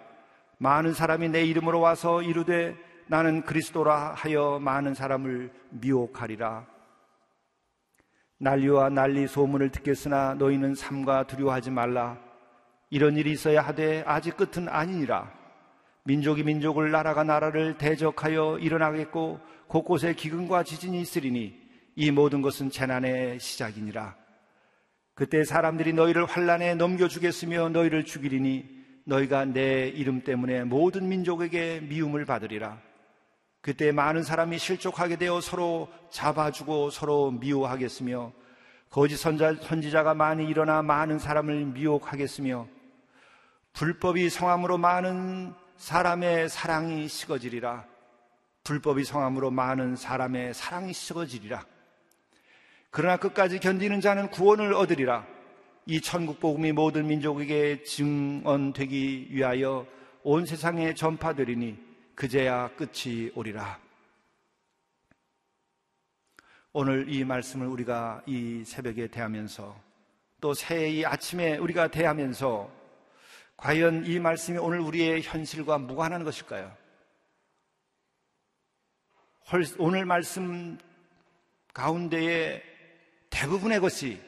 많은 0.56 0.94
사람이 0.94 1.28
내 1.28 1.44
이름으로 1.44 1.80
와서 1.80 2.22
이르되 2.22 2.74
나는 3.08 3.42
그리스도라 3.42 4.14
하여 4.14 4.58
많은 4.58 4.94
사람을 4.94 5.52
미혹하리라. 5.68 6.66
난리와 8.38 8.88
난리 8.88 9.28
소문을 9.28 9.70
듣겠으나 9.70 10.34
너희는 10.34 10.74
삼가 10.74 11.26
두려워하지 11.26 11.70
말라. 11.70 12.25
이런 12.90 13.16
일이 13.16 13.32
있어야 13.32 13.62
하되 13.62 14.04
아직 14.06 14.36
끝은 14.36 14.68
아니니라. 14.68 15.32
민족이 16.04 16.44
민족을 16.44 16.92
나라가 16.92 17.24
나라를 17.24 17.78
대적하여 17.78 18.58
일어나겠고 18.58 19.40
곳곳에 19.66 20.14
기근과 20.14 20.62
지진이 20.62 21.00
있으리니 21.00 21.58
이 21.96 22.10
모든 22.10 22.42
것은 22.42 22.70
재난의 22.70 23.40
시작이니라. 23.40 24.14
그때 25.14 25.44
사람들이 25.44 25.94
너희를 25.94 26.26
환란에 26.26 26.74
넘겨주겠으며 26.74 27.70
너희를 27.70 28.04
죽이리니 28.04 28.76
너희가 29.04 29.46
내 29.46 29.88
이름 29.88 30.22
때문에 30.22 30.64
모든 30.64 31.08
민족에게 31.08 31.80
미움을 31.80 32.24
받으리라. 32.24 32.78
그때 33.60 33.90
많은 33.90 34.22
사람이 34.22 34.58
실족하게 34.58 35.16
되어 35.16 35.40
서로 35.40 35.88
잡아주고 36.10 36.90
서로 36.90 37.32
미워하겠으며 37.32 38.32
거짓 38.90 39.16
선지자가 39.16 40.14
많이 40.14 40.46
일어나 40.46 40.82
많은 40.82 41.18
사람을 41.18 41.64
미혹하겠으며 41.66 42.75
불법이 43.76 44.30
성함으로 44.30 44.78
많은 44.78 45.52
사람의 45.76 46.48
사랑이 46.48 47.08
식어지리라. 47.08 47.84
불법이 48.64 49.04
성함으로 49.04 49.50
많은 49.50 49.96
사람의 49.96 50.54
사랑이 50.54 50.94
식어지리라. 50.94 51.62
그러나 52.90 53.18
끝까지 53.18 53.58
견디는 53.58 54.00
자는 54.00 54.30
구원을 54.30 54.72
얻으리라. 54.72 55.26
이 55.84 56.00
천국 56.00 56.40
복음이 56.40 56.72
모든 56.72 57.06
민족에게 57.06 57.82
증언되기 57.82 59.28
위하여 59.28 59.86
온 60.22 60.46
세상에 60.46 60.94
전파되리니 60.94 61.76
그제야 62.14 62.70
끝이 62.76 63.30
오리라. 63.34 63.78
오늘 66.72 67.12
이 67.12 67.24
말씀을 67.24 67.66
우리가 67.66 68.22
이 68.24 68.64
새벽에 68.64 69.08
대하면서 69.08 69.78
또 70.40 70.54
새해 70.54 71.04
아침에 71.04 71.58
우리가 71.58 71.88
대하면서 71.88 72.85
과연 73.56 74.04
이 74.04 74.18
말씀이 74.18 74.58
오늘 74.58 74.80
우리의 74.80 75.22
현실과 75.22 75.78
무관한 75.78 76.24
것일까요? 76.24 76.76
오늘 79.78 80.04
말씀 80.04 80.78
가운데에 81.72 82.62
대부분의 83.30 83.80
것이 83.80 84.20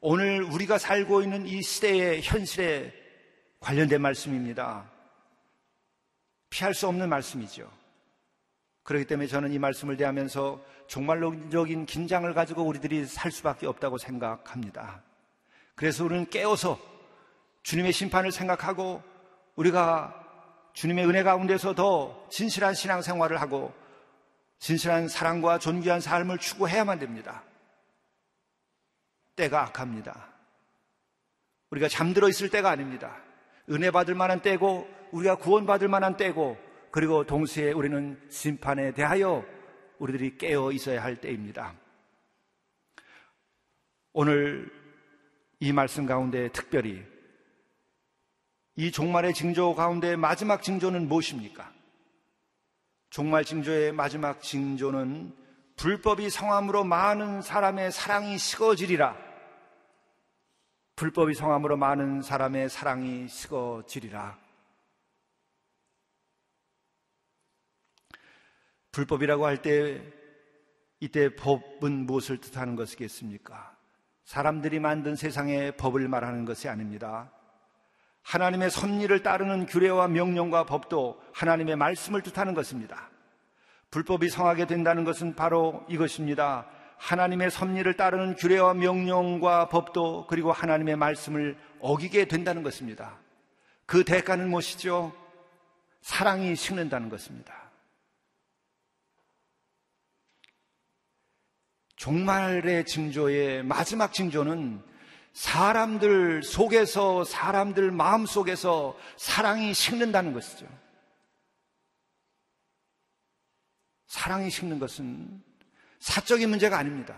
오늘 0.00 0.42
우리가 0.42 0.78
살고 0.78 1.22
있는 1.22 1.46
이 1.46 1.62
시대의 1.62 2.22
현실에 2.22 2.92
관련된 3.60 4.00
말씀입니다. 4.00 4.90
피할 6.50 6.74
수 6.74 6.88
없는 6.88 7.08
말씀이죠. 7.08 7.70
그렇기 8.84 9.04
때문에 9.06 9.26
저는 9.26 9.52
이 9.52 9.58
말씀을 9.58 9.96
대하면서 9.96 10.64
종말론적인 10.86 11.86
긴장을 11.86 12.32
가지고 12.32 12.62
우리들이 12.62 13.04
살 13.06 13.30
수밖에 13.30 13.66
없다고 13.66 13.98
생각합니다. 13.98 15.02
그래서 15.74 16.04
우리는 16.04 16.28
깨어서 16.30 16.97
주님의 17.68 17.92
심판을 17.92 18.32
생각하고 18.32 19.02
우리가 19.54 20.14
주님의 20.72 21.06
은혜 21.06 21.22
가운데서 21.22 21.74
더 21.74 22.26
진실한 22.30 22.72
신앙생활을 22.72 23.42
하고 23.42 23.74
진실한 24.58 25.06
사랑과 25.06 25.58
존귀한 25.58 26.00
삶을 26.00 26.38
추구해야만 26.38 26.98
됩니다. 26.98 27.42
때가 29.36 29.64
악합니다. 29.64 30.30
우리가 31.68 31.88
잠들어 31.88 32.30
있을 32.30 32.48
때가 32.48 32.70
아닙니다. 32.70 33.18
은혜 33.68 33.90
받을 33.90 34.14
만한 34.14 34.40
때고 34.40 34.88
우리가 35.12 35.34
구원받을 35.34 35.88
만한 35.88 36.16
때고 36.16 36.56
그리고 36.90 37.26
동시에 37.26 37.72
우리는 37.72 38.18
심판에 38.30 38.92
대하여 38.92 39.44
우리들이 39.98 40.38
깨어 40.38 40.72
있어야 40.72 41.02
할 41.02 41.20
때입니다. 41.20 41.74
오늘 44.14 44.72
이 45.60 45.70
말씀 45.70 46.06
가운데 46.06 46.50
특별히 46.50 47.17
이 48.78 48.92
종말의 48.92 49.34
징조 49.34 49.74
가운데 49.74 50.14
마지막 50.14 50.62
징조는 50.62 51.08
무엇입니까? 51.08 51.68
종말 53.10 53.44
징조의 53.44 53.90
마지막 53.90 54.40
징조는 54.40 55.34
불법이 55.74 56.30
성함으로 56.30 56.84
많은 56.84 57.42
사람의 57.42 57.90
사랑이 57.90 58.38
식어지리라. 58.38 59.16
불법이 60.94 61.34
성함으로 61.34 61.76
많은 61.76 62.22
사람의 62.22 62.68
사랑이 62.68 63.26
식어지리라. 63.26 64.38
불법이라고 68.92 69.44
할 69.44 69.60
때 69.60 70.00
이때 71.00 71.34
법은 71.34 72.06
무엇을 72.06 72.40
뜻하는 72.40 72.76
것이겠습니까? 72.76 73.76
사람들이 74.24 74.78
만든 74.78 75.16
세상의 75.16 75.76
법을 75.78 76.06
말하는 76.06 76.44
것이 76.44 76.68
아닙니다. 76.68 77.32
하나님의 78.28 78.70
섭리를 78.70 79.22
따르는 79.22 79.64
규례와 79.64 80.08
명령과 80.08 80.64
법도 80.64 81.18
하나님의 81.32 81.76
말씀을 81.76 82.20
뜻하는 82.20 82.52
것입니다. 82.52 83.08
불법이 83.90 84.28
성하게 84.28 84.66
된다는 84.66 85.04
것은 85.04 85.34
바로 85.34 85.82
이것입니다. 85.88 86.66
하나님의 86.98 87.50
섭리를 87.50 87.90
따르는 87.96 88.34
규례와 88.34 88.74
명령과 88.74 89.70
법도 89.70 90.26
그리고 90.26 90.52
하나님의 90.52 90.96
말씀을 90.96 91.56
어기게 91.80 92.26
된다는 92.26 92.62
것입니다. 92.62 93.16
그 93.86 94.04
대가는 94.04 94.46
무엇이죠? 94.50 95.10
사랑이 96.02 96.54
식는다는 96.54 97.08
것입니다. 97.08 97.70
종말의 101.96 102.84
징조의 102.84 103.62
마지막 103.62 104.12
징조는 104.12 104.82
사람들 105.32 106.42
속에서, 106.42 107.24
사람들 107.24 107.90
마음 107.92 108.26
속에서 108.26 108.96
사랑이 109.16 109.74
식는다는 109.74 110.32
것이죠. 110.32 110.66
사랑이 114.06 114.50
식는 114.50 114.78
것은 114.78 115.42
사적인 116.00 116.48
문제가 116.48 116.78
아닙니다. 116.78 117.14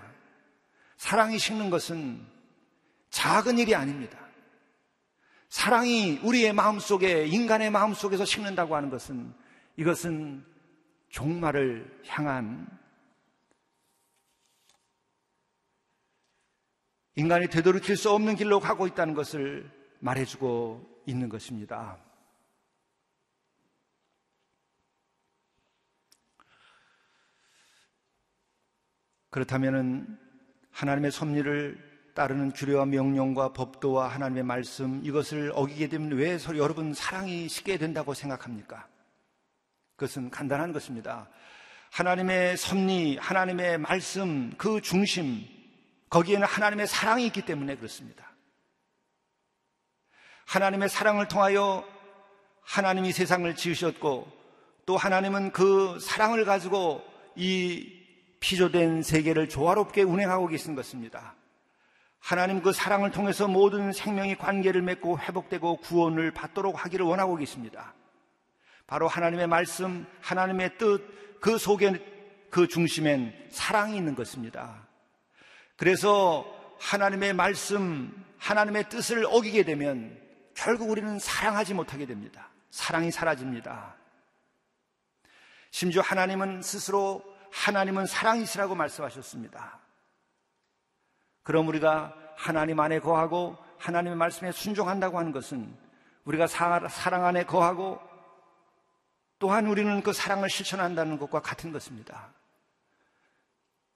사랑이 0.97 1.39
식는 1.39 1.71
것은 1.71 2.27
작은 3.11 3.59
일이 3.59 3.75
아닙니다. 3.75 4.19
사랑이 5.49 6.21
우리의 6.23 6.53
마음 6.53 6.79
속에, 6.79 7.27
인간의 7.27 7.71
마음 7.71 7.95
속에서 7.95 8.25
식는다고 8.25 8.77
하는 8.77 8.91
것은 8.91 9.33
이것은 9.77 10.45
종말을 11.09 12.03
향한 12.07 12.67
인간이 17.17 17.49
되돌이킬 17.49 17.97
수 17.97 18.11
없는 18.11 18.37
길로 18.37 18.61
가고 18.61 18.87
있다는 18.87 19.15
것을 19.15 19.71
말해주고 20.01 21.03
있는 21.07 21.29
것입니다. 21.29 21.99
그렇다면 29.31 30.19
하나님의 30.71 31.11
섭리를 31.13 31.91
따르는 32.15 32.51
규례와 32.51 32.87
명령과 32.87 33.53
법도와 33.53 34.09
하나님의 34.09 34.43
말씀 34.43 35.01
이것을 35.05 35.53
어기게 35.55 35.89
되면 35.89 36.11
왜 36.13 36.37
여러분 36.57 36.93
사랑이 36.93 37.49
식게 37.49 37.79
된다고 37.79 38.15
생각합니까? 38.15 38.89
그것은 39.95 40.31
간단한 40.31 40.73
것입니다. 40.73 41.29
하나님의 41.91 42.57
섭리, 42.57 43.17
하나님의 43.19 43.79
말씀 43.79 44.53
그 44.57 44.81
중심 44.81 45.45
거기에는 46.11 46.47
하나님의 46.47 46.87
사랑이 46.87 47.27
있기 47.27 47.43
때문에 47.45 47.77
그렇습니다. 47.77 48.31
하나님의 50.47 50.89
사랑을 50.89 51.29
통하여 51.29 51.85
하나님이 52.63 53.13
세상을 53.13 53.55
지으셨고 53.55 54.31
또 54.87 54.97
하나님은 54.97 55.53
그 55.53 55.99
사랑을 56.01 56.45
가지고 56.45 57.05
이 57.37 58.01
피조된 58.41 59.03
세계를 59.03 59.49
조화롭게 59.49 60.03
운행하고 60.03 60.49
계신 60.49 60.75
것입니다. 60.75 61.35
하나님 62.19 62.63
그 62.63 62.73
사랑을 62.73 63.13
통해서 63.13 63.47
모든 63.47 63.93
생명이 63.93 64.37
관계를 64.37 64.83
맺고 64.83 65.21
회복되고 65.21 65.77
구원을 65.79 66.33
받도록 66.33 66.85
하기를 66.85 67.07
원하고 67.07 67.37
계십니다. 67.37 67.95
바로 68.87 69.07
하나님의 69.07 69.47
말씀, 69.47 70.07
하나님의 70.21 70.77
뜻, 70.79 71.39
그 71.41 71.57
속에 71.59 72.47
그 72.51 72.67
중심엔 72.67 73.49
사랑이 73.51 73.97
있는 73.97 74.17
것입니다. 74.17 74.90
그래서 75.81 76.45
하나님의 76.79 77.33
말씀, 77.33 78.13
하나님의 78.37 78.91
뜻을 78.91 79.25
어기게 79.25 79.63
되면 79.63 80.15
결국 80.53 80.91
우리는 80.91 81.19
사랑하지 81.19 81.73
못하게 81.73 82.05
됩니다. 82.05 82.51
사랑이 82.69 83.11
사라집니다. 83.11 83.97
심지어 85.71 86.03
하나님은 86.03 86.61
스스로 86.61 87.25
하나님은 87.51 88.05
사랑이시라고 88.05 88.75
말씀하셨습니다. 88.75 89.81
그럼 91.45 91.67
우리가 91.69 92.15
하나님 92.37 92.79
안에 92.79 93.01
거하고 93.01 93.57
하나님의 93.79 94.19
말씀에 94.19 94.53
순종한다고 94.53 95.19
하는 95.19 95.33
것은 95.33 95.75
우리가 96.25 96.47
사랑 96.47 97.25
안에 97.25 97.47
거하고 97.47 97.99
또한 99.39 99.67
우리는 99.67 100.03
그 100.03 100.13
사랑을 100.13 100.51
실천한다는 100.51 101.19
것과 101.19 101.41
같은 101.41 101.73
것입니다. 101.73 102.35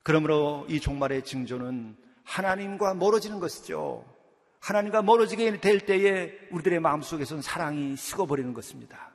그러므로 0.05 0.67
이 0.69 0.79
종말의 0.81 1.25
징조는 1.25 1.97
하나님과 2.25 2.95
멀어지는 2.95 3.41
것이죠. 3.41 4.05
하나님과 4.61 5.03
멀어지게 5.03 5.61
될 5.61 5.81
때에 5.81 6.39
우리들의 6.51 6.79
마음속에서는 6.81 7.43
사랑이 7.43 7.97
식어버리는 7.97 8.53
것입니다. 8.55 9.13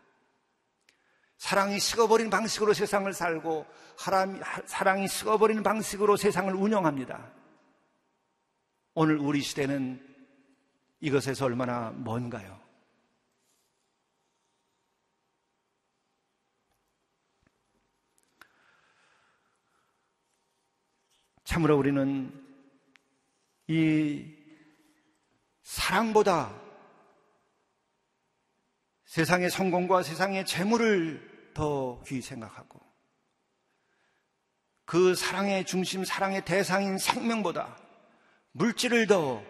사랑이 1.38 1.80
식어버린 1.80 2.30
방식으로 2.30 2.74
세상을 2.74 3.12
살고 3.14 3.66
사랑이 4.66 5.08
식어버리는 5.08 5.64
방식으로 5.64 6.18
세상을 6.18 6.54
운영합니다. 6.54 7.32
오늘 8.96 9.18
우리 9.18 9.42
시대는 9.42 10.06
이것에서 11.00 11.46
얼마나 11.46 11.92
먼가요? 11.96 12.60
참으로 21.50 21.80
우리는 21.80 22.32
이 23.66 24.24
사랑보다 25.64 26.56
세상의 29.06 29.50
성공과 29.50 30.04
세상의 30.04 30.46
재물을 30.46 31.52
더 31.56 32.04
귀히 32.06 32.22
생각하고 32.22 32.80
그 34.86 35.16
사랑의 35.16 35.66
중심, 35.66 36.06
사랑의 36.06 36.46
대상인 36.46 37.00
생명보다 37.00 37.80
물질을 38.52 39.08
더 39.08 39.44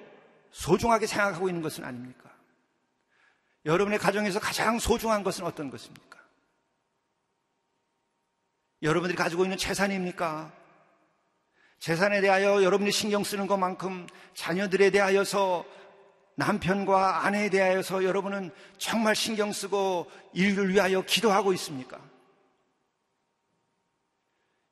소중하게 0.51 1.05
생각하고 1.05 1.49
있는 1.49 1.61
것은 1.61 1.83
아닙니까? 1.83 2.33
여러분의 3.65 3.99
가정에서 3.99 4.39
가장 4.39 4.79
소중한 4.79 5.21
것은 5.21 5.43
어떤 5.43 5.69
것입니까? 5.69 6.17
여러분들이 8.83 9.17
가지고 9.17 9.43
있는 9.43 9.57
재산입니까? 9.57 10.58
재산에 11.79 12.19
대하여 12.21 12.61
여러분이 12.63 12.91
신경 12.91 13.23
쓰는 13.23 13.47
것만큼 13.47 14.07
자녀들에 14.33 14.89
대하여서 14.91 15.65
남편과 16.35 17.25
아내에 17.25 17.49
대하여서 17.49 18.03
여러분은 18.03 18.51
정말 18.77 19.15
신경 19.15 19.51
쓰고 19.51 20.09
일을 20.33 20.69
위하여 20.69 21.01
기도하고 21.01 21.53
있습니까? 21.53 21.99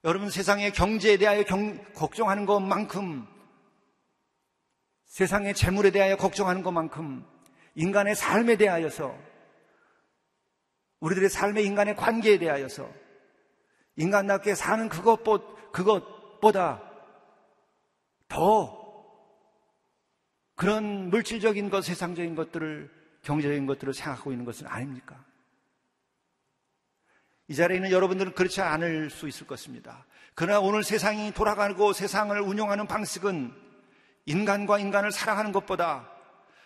여러분 0.04 0.30
세상의 0.30 0.72
경제에 0.72 1.18
대하여 1.18 1.44
경, 1.44 1.84
걱정하는 1.94 2.46
것만큼 2.46 3.28
세상의 5.06 5.56
재물에 5.56 5.92
대하여 5.92 6.16
걱정하는 6.16 6.62
것만큼 6.62 7.26
인간의 7.76 8.16
삶에 8.16 8.58
대하여서 8.58 9.18
우리들의 11.00 11.30
삶의 11.30 11.66
인간의 11.66 11.96
관계에 11.96 12.38
대하여서 12.38 12.90
인간답게 13.96 14.56
사는 14.56 14.88
그것보, 14.90 15.72
그것보다 15.72 16.87
더 18.28 18.86
그런 20.56 21.10
물질적인 21.10 21.70
것, 21.70 21.84
세상적인 21.84 22.36
것들을, 22.36 22.92
경제적인 23.22 23.68
것들을 23.68 23.94
생각하고 23.94 24.32
있는 24.32 24.44
것은 24.44 24.68
아닙니까? 24.68 25.24
이 27.48 27.56
자리에 27.56 27.78
있는 27.78 27.92
여러분들은 27.92 28.34
그렇지 28.34 28.62
않을 28.62 29.10
수 29.10 29.28
있을 29.28 29.48
것입니다. 29.48 30.06
그러나 30.34 30.60
오늘 30.60 30.84
세상이 30.84 31.32
돌아가고 31.32 31.94
세상을 31.94 32.40
운영하는 32.42 32.88
방식은 32.88 33.54
인간과 34.26 34.80
인간을 34.80 35.12
사랑하는 35.12 35.52
것보다 35.52 36.12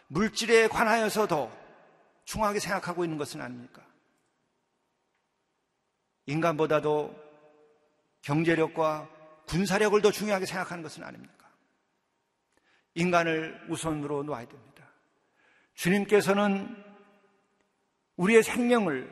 물질에 0.08 0.68
관하여서 0.68 1.28
더 1.28 1.52
중요하게 2.26 2.60
생각하고 2.60 3.04
있는 3.04 3.18
것은 3.18 3.42
아닙니까? 3.42 3.82
인간보다도 6.26 7.16
경제력과 8.22 9.10
군사력을 9.48 10.02
더 10.02 10.12
중요하게 10.12 10.46
생각하는 10.46 10.82
것은 10.84 11.04
아닙니까? 11.04 11.41
인간을 12.96 13.68
우선으로 13.70 14.24
놓아야 14.24 14.46
됩니다. 14.48 14.86
주님께서는 15.76 16.76
우리의 18.18 18.44
생명을 18.44 19.10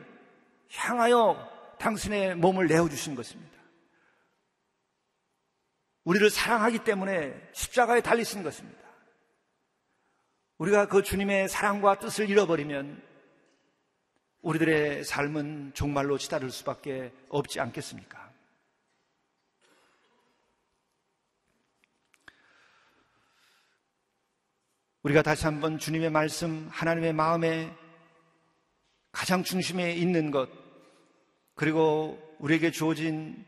향하여 0.72 1.48
당신의 1.78 2.36
몸을 2.36 2.66
내어주신 2.66 3.14
것입니다. 3.14 3.58
우리를 6.04 6.28
사랑하기 6.30 6.84
때문에 6.84 7.50
십자가에 7.52 8.00
달리신 8.00 8.42
것입니다. 8.42 8.80
우리가 10.58 10.86
그 10.86 11.02
주님의 11.02 11.48
사랑과 11.48 11.98
뜻을 11.98 12.28
잃어버리면 12.28 13.02
우리들의 14.42 15.04
삶은 15.04 15.72
종말로 15.74 16.18
치달을 16.18 16.50
수밖에 16.50 17.12
없지 17.28 17.60
않겠습니까? 17.60 18.29
우리가 25.02 25.22
다시 25.22 25.44
한번 25.46 25.78
주님의 25.78 26.10
말씀, 26.10 26.68
하나님의 26.70 27.12
마음에 27.14 27.74
가장 29.12 29.42
중심에 29.42 29.92
있는 29.94 30.30
것, 30.30 30.50
그리고 31.54 32.18
우리에게 32.38 32.70
주어진 32.70 33.44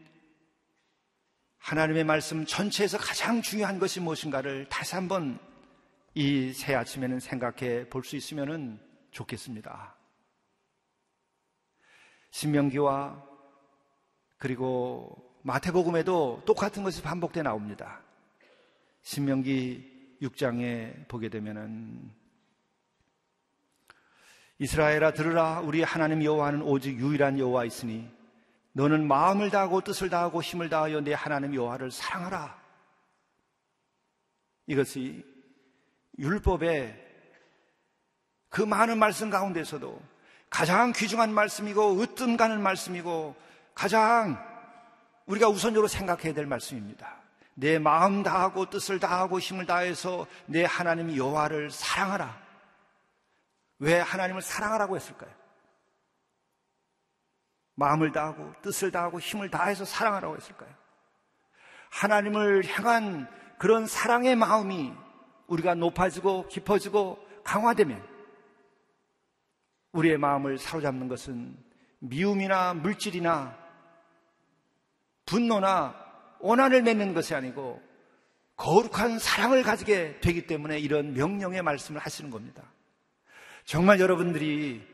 하나님의 1.58 2.04
말씀 2.04 2.44
전체에서 2.44 2.98
가장 2.98 3.42
중요한 3.42 3.78
것이 3.78 4.00
무엇인가를 4.00 4.68
다시 4.68 4.94
한번 4.94 5.38
이 6.14 6.52
새 6.52 6.74
아침에는 6.74 7.20
생각해 7.20 7.88
볼 7.88 8.02
수 8.04 8.16
있으면 8.16 8.80
좋겠습니다. 9.12 9.94
신명기와 12.30 13.22
그리고 14.38 15.38
마태복음에도 15.42 16.42
똑같은 16.46 16.82
것이 16.82 17.02
반복돼 17.02 17.42
나옵니다. 17.42 18.02
신명기 19.02 19.91
6장에 20.22 21.08
보게 21.08 21.28
되면은 21.28 22.10
이스라엘아 24.58 25.12
들으라 25.12 25.60
우리 25.60 25.82
하나님 25.82 26.22
여호와는 26.22 26.62
오직 26.62 26.98
유일한 26.98 27.38
여호와 27.38 27.64
있으니 27.64 28.08
너는 28.72 29.06
마음을 29.06 29.50
다하고 29.50 29.82
뜻을 29.82 30.08
다하고 30.08 30.40
힘을 30.40 30.68
다하여 30.68 31.00
내 31.00 31.12
하나님 31.12 31.54
여호와를 31.54 31.90
사랑하라. 31.90 32.62
이것이 34.66 35.24
율법의 36.18 37.02
그 38.48 38.62
많은 38.62 38.98
말씀 38.98 39.30
가운데서도 39.30 40.00
가장 40.48 40.92
귀중한 40.92 41.34
말씀이고 41.34 42.00
으뜸 42.00 42.36
가는 42.36 42.62
말씀이고 42.62 43.34
가장 43.74 44.38
우리가 45.26 45.48
우선적으로 45.48 45.88
생각해야 45.88 46.32
될 46.34 46.46
말씀입니다. 46.46 47.21
내 47.54 47.78
마음 47.78 48.22
다하고 48.22 48.70
뜻을 48.70 48.98
다하고 48.98 49.38
힘을 49.38 49.66
다해서 49.66 50.26
내 50.46 50.64
하나님 50.64 51.14
여호와를 51.16 51.70
사랑하라. 51.70 52.40
왜 53.78 53.98
하나님을 53.98 54.42
사랑하라고 54.42 54.96
했을까요? 54.96 55.30
마음을 57.74 58.12
다하고 58.12 58.52
뜻을 58.62 58.90
다하고 58.90 59.18
힘을 59.18 59.50
다해서 59.50 59.84
사랑하라고 59.84 60.36
했을까요? 60.36 60.72
하나님을 61.90 62.64
향한 62.68 63.28
그런 63.58 63.86
사랑의 63.86 64.36
마음이 64.36 64.92
우리가 65.46 65.74
높아지고 65.74 66.48
깊어지고 66.48 67.18
강화되면 67.44 68.02
우리의 69.92 70.16
마음을 70.16 70.58
사로잡는 70.58 71.08
것은 71.08 71.56
미움이나 71.98 72.74
물질이나 72.74 73.56
분노나 75.26 76.01
원한을 76.42 76.82
맺는 76.82 77.14
것이 77.14 77.34
아니고 77.34 77.82
거룩한 78.56 79.18
사랑을 79.18 79.62
가지게 79.62 80.20
되기 80.20 80.46
때문에 80.46 80.78
이런 80.78 81.14
명령의 81.14 81.62
말씀을 81.62 82.00
하시는 82.00 82.30
겁니다. 82.30 82.62
정말 83.64 84.00
여러분들이 84.00 84.86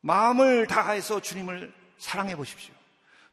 마음을 0.00 0.66
다해서 0.66 1.20
주님을 1.20 1.72
사랑해 1.98 2.36
보십시오. 2.36 2.74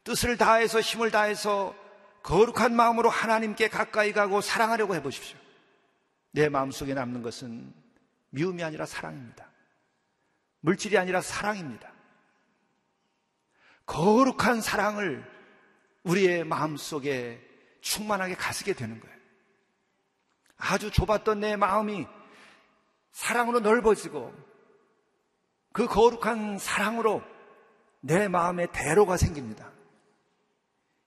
뜻을 0.04 0.38
다해서 0.38 0.80
힘을 0.80 1.12
다해서 1.12 1.76
거룩한 2.24 2.76
마음으로 2.76 3.10
하나님께 3.10 3.70
가까이 3.70 4.12
가고 4.12 4.42
사랑하려고 4.42 4.96
해 4.96 5.02
보십시오. 5.02 5.38
내 6.32 6.50
마음속에 6.50 6.94
남는 6.94 7.22
것은 7.22 7.74
미움이 8.30 8.64
아니라 8.64 8.86
사랑입니다. 8.86 9.48
물질이 10.62 10.98
아니라 10.98 11.22
사랑입니다. 11.22 11.92
거룩한 13.86 14.62
사랑을 14.62 15.39
우리의 16.04 16.44
마음 16.44 16.78
속에 16.78 17.40
충만하게 17.82 18.36
가지게 18.36 18.74
되는 18.74 19.00
거예요. 19.00 19.16
아주 20.58 20.92
좁았던 20.92 21.40
내 21.40 21.56
마음이 21.56 22.06
사랑으로 23.12 23.60
넓어지고 23.60 24.34
그 25.72 25.88
거룩한 25.88 26.58
사랑으로 26.58 27.22
내 28.02 28.28
마음에 28.28 28.68
대로가 28.72 29.18
생깁니다. 29.18 29.72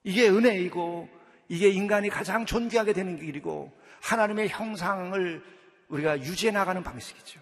이게 0.05 0.29
은혜이고 0.29 1.09
이게 1.49 1.69
인간이 1.69 2.09
가장 2.09 2.47
존귀하게 2.47 2.93
되는 2.93 3.19
길이고 3.19 3.73
하나님의 4.01 4.49
형상을 4.49 5.45
우리가 5.89 6.21
유지해 6.21 6.51
나가는 6.51 6.83
방식이죠. 6.83 7.41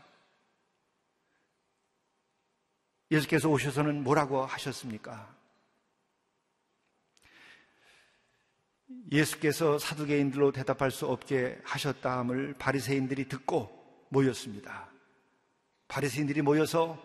예수께서 3.11 3.49
오셔서는 3.49 4.03
뭐라고 4.03 4.45
하셨습니까? 4.45 5.40
예수께서 9.13 9.79
사두개인들로 9.79 10.53
대답할 10.53 10.91
수 10.91 11.07
없게 11.07 11.59
하셨다함을 11.65 12.55
바리새인들이 12.59 13.29
듣고 13.29 13.71
모였습니다. 14.09 14.89
바리새인들이 15.89 16.43
모여서 16.43 17.03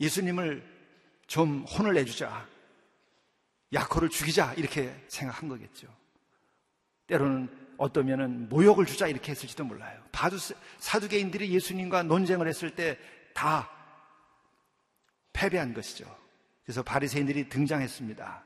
예수님을 0.00 0.64
좀 1.26 1.64
혼을 1.64 1.94
내주자. 1.94 2.46
야코를 3.72 4.08
죽이자. 4.08 4.54
이렇게 4.54 4.92
생각한 5.08 5.48
거겠죠. 5.48 5.86
때로는 7.06 7.48
어떠면은 7.76 8.48
모욕을 8.48 8.86
주자. 8.86 9.06
이렇게 9.06 9.30
했을지도 9.30 9.64
몰라요. 9.64 10.02
바두, 10.10 10.36
사두개인들이 10.78 11.52
예수님과 11.52 12.02
논쟁을 12.04 12.48
했을 12.48 12.74
때 12.74 12.98
다 13.40 13.70
패배한 15.32 15.72
것이죠. 15.72 16.04
그래서 16.64 16.82
바리새인들이 16.82 17.48
등장했습니다. 17.48 18.44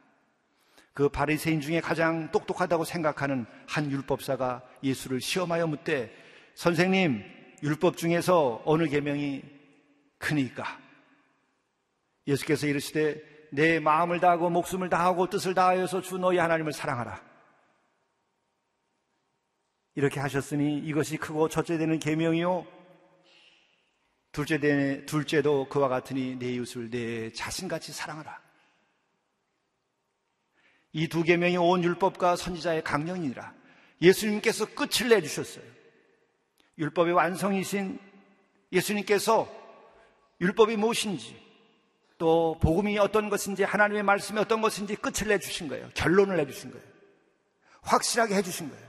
그 0.95 1.09
바리새인 1.09 1.61
중에 1.61 1.81
가장 1.81 2.31
똑똑하다고 2.31 2.85
생각하는 2.85 3.47
한 3.67 3.91
율법사가 3.91 4.63
예수를 4.85 5.21
시험하여 5.21 5.67
묻되 5.67 6.15
선생님 6.55 7.25
율법 7.65 7.97
중에서 7.97 8.63
어느 8.65 8.87
계명이 8.87 9.43
크니까 10.19 10.79
예수께서 12.29 12.69
이르시되 12.69 13.21
내 13.51 13.81
마음을 13.81 14.21
다하고 14.21 14.51
목숨을 14.51 14.89
다하고 14.89 15.29
뜻을 15.29 15.55
다하여서 15.55 16.01
주 16.01 16.19
너희 16.19 16.39
하나님을 16.39 16.73
사랑하라. 16.73 17.23
이렇게 19.97 20.19
하셨으니 20.19 20.79
이것이 20.79 21.17
크고 21.19 21.49
첫째 21.49 21.79
되는 21.79 22.01
계명이요 22.01 22.67
둘째 24.33 24.59
되 24.59 25.07
둘째도 25.07 25.69
그와 25.69 25.89
같으니 25.89 26.37
내 26.37 26.53
이웃을 26.55 26.91
내 26.91 27.33
자신같이 27.33 27.93
사랑하라. 27.93 28.44
이두 30.95 31.25
계명이 31.25 31.57
온 31.57 31.83
율법과 31.83 32.37
선지자의 32.37 32.85
강령이니라. 32.85 33.53
예수님께서 34.01 34.65
끝을 34.75 35.09
내 35.09 35.21
주셨어요. 35.21 35.65
율법의 36.79 37.13
완성이신 37.13 37.99
예수님께서 38.73 39.53
율법이 40.41 40.77
무엇인지 40.77 41.43
또 42.17 42.59
복음이 42.61 42.97
어떤 42.99 43.29
것인지 43.29 43.65
하나님의 43.65 44.05
말씀이 44.05 44.39
어떤 44.39 44.61
것인지 44.61 44.95
끝을 44.95 45.29
내주신 45.29 45.67
거예요. 45.69 45.91
결론을 45.95 46.37
내주신 46.37 46.71
거예요. 46.71 46.87
확실하게 47.83 48.37
해주신 48.37 48.71
거예요. 48.71 48.85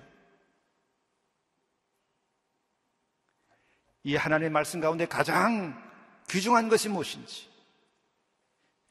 이 4.04 4.16
하나님의 4.16 4.52
말씀 4.52 4.80
가운데 4.80 5.08
가장 5.08 5.84
귀중한 6.30 6.70
것이 6.70 6.88
무엇인지 6.88 7.50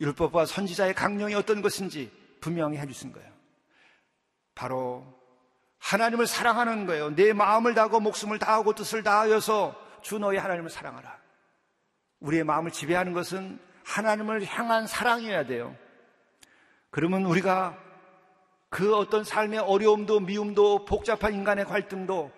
율법과 0.00 0.46
선지자의 0.46 0.94
강령이 0.94 1.34
어떤 1.34 1.62
것인지 1.62 2.23
분명히 2.44 2.76
해주신 2.76 3.10
거예요. 3.12 3.32
바로 4.54 5.02
하나님을 5.78 6.26
사랑하는 6.26 6.84
거예요. 6.84 7.14
내 7.14 7.32
마음을 7.32 7.72
다하고 7.72 8.00
목숨을 8.00 8.38
다하고 8.38 8.74
뜻을 8.74 9.02
다하여서 9.02 9.74
주 10.02 10.18
너의 10.18 10.38
하나님을 10.38 10.68
사랑하라. 10.68 11.18
우리의 12.20 12.44
마음을 12.44 12.70
지배하는 12.70 13.14
것은 13.14 13.58
하나님을 13.84 14.44
향한 14.44 14.86
사랑이어야 14.86 15.46
돼요. 15.46 15.74
그러면 16.90 17.24
우리가 17.24 17.78
그 18.68 18.94
어떤 18.94 19.24
삶의 19.24 19.60
어려움도 19.60 20.20
미움도 20.20 20.84
복잡한 20.84 21.32
인간의 21.32 21.64
갈등도 21.64 22.30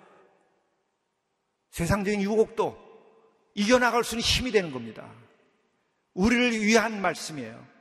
세상적인 1.70 2.22
유혹도 2.22 2.78
이겨나갈 3.54 4.04
수 4.04 4.14
있는 4.14 4.22
힘이 4.22 4.52
되는 4.52 4.70
겁니다. 4.70 5.10
우리를 6.14 6.60
위한 6.60 7.02
말씀이에요. 7.02 7.75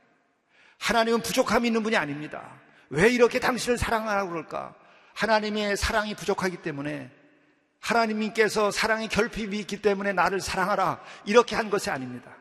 하나님은 0.78 1.22
부족함이 1.22 1.66
있는 1.68 1.82
분이 1.82 1.96
아닙니다. 1.96 2.60
왜 2.90 3.08
이렇게 3.10 3.40
당신을 3.40 3.78
사랑하라고 3.78 4.30
그럴까? 4.30 4.74
하나님의 5.14 5.76
사랑이 5.76 6.14
부족하기 6.14 6.58
때문에 6.58 7.10
하나님께서 7.80 8.70
사랑의 8.70 9.08
결핍이 9.08 9.58
있기 9.60 9.80
때문에 9.80 10.12
나를 10.12 10.40
사랑하라 10.40 11.00
이렇게 11.24 11.56
한 11.56 11.70
것이 11.70 11.90
아닙니다. 11.90 12.36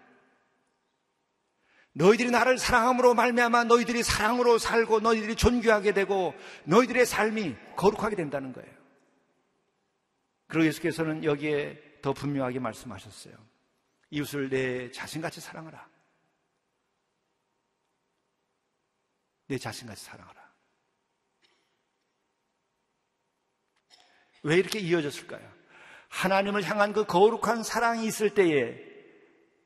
너희들이 1.94 2.30
나를 2.30 2.58
사랑함으로 2.58 3.14
말미암아 3.14 3.66
너희들이 3.66 4.04
사랑으로 4.04 4.58
살고 4.58 5.00
너희들이 5.00 5.36
존귀하게 5.36 5.94
되고 5.94 6.34
너희들의 6.66 7.06
삶이 7.06 7.56
거룩하게 7.78 8.18
된다는 8.18 8.52
거예요. 8.52 8.70
그리고 10.48 10.68
예수께서는 10.68 11.24
여기에 11.24 12.00
더 12.02 12.12
분명하게 12.12 12.60
말씀하셨어요. 12.60 13.34
이웃을 14.10 14.50
내 14.50 14.92
자신같이 14.92 15.40
사랑하라. 15.40 15.88
내 19.48 19.58
자신같이 19.58 20.04
사랑하라. 20.04 20.46
왜 24.44 24.58
이렇게 24.58 24.80
이어졌을까요? 24.80 25.56
하나님을 26.10 26.64
향한 26.64 26.94
그 26.94 27.06
거룩한 27.06 27.64
사랑이 27.64 28.06
있을 28.06 28.34
때에 28.34 28.80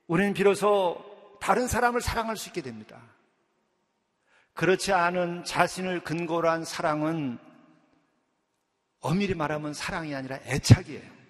우리는 0.06 0.34
비로소 0.34 1.38
다른 1.40 1.68
사람을 1.68 2.00
사랑할 2.00 2.36
수 2.36 2.48
있게 2.48 2.62
됩니다. 2.62 3.00
그렇지 4.54 4.92
않은 4.92 5.44
자신을 5.44 6.02
근거로 6.02 6.50
한 6.50 6.64
사랑은 6.64 7.38
엄밀히 9.00 9.34
말하면 9.34 9.72
사랑이 9.72 10.14
아니라 10.14 10.38
애착이에요. 10.44 11.20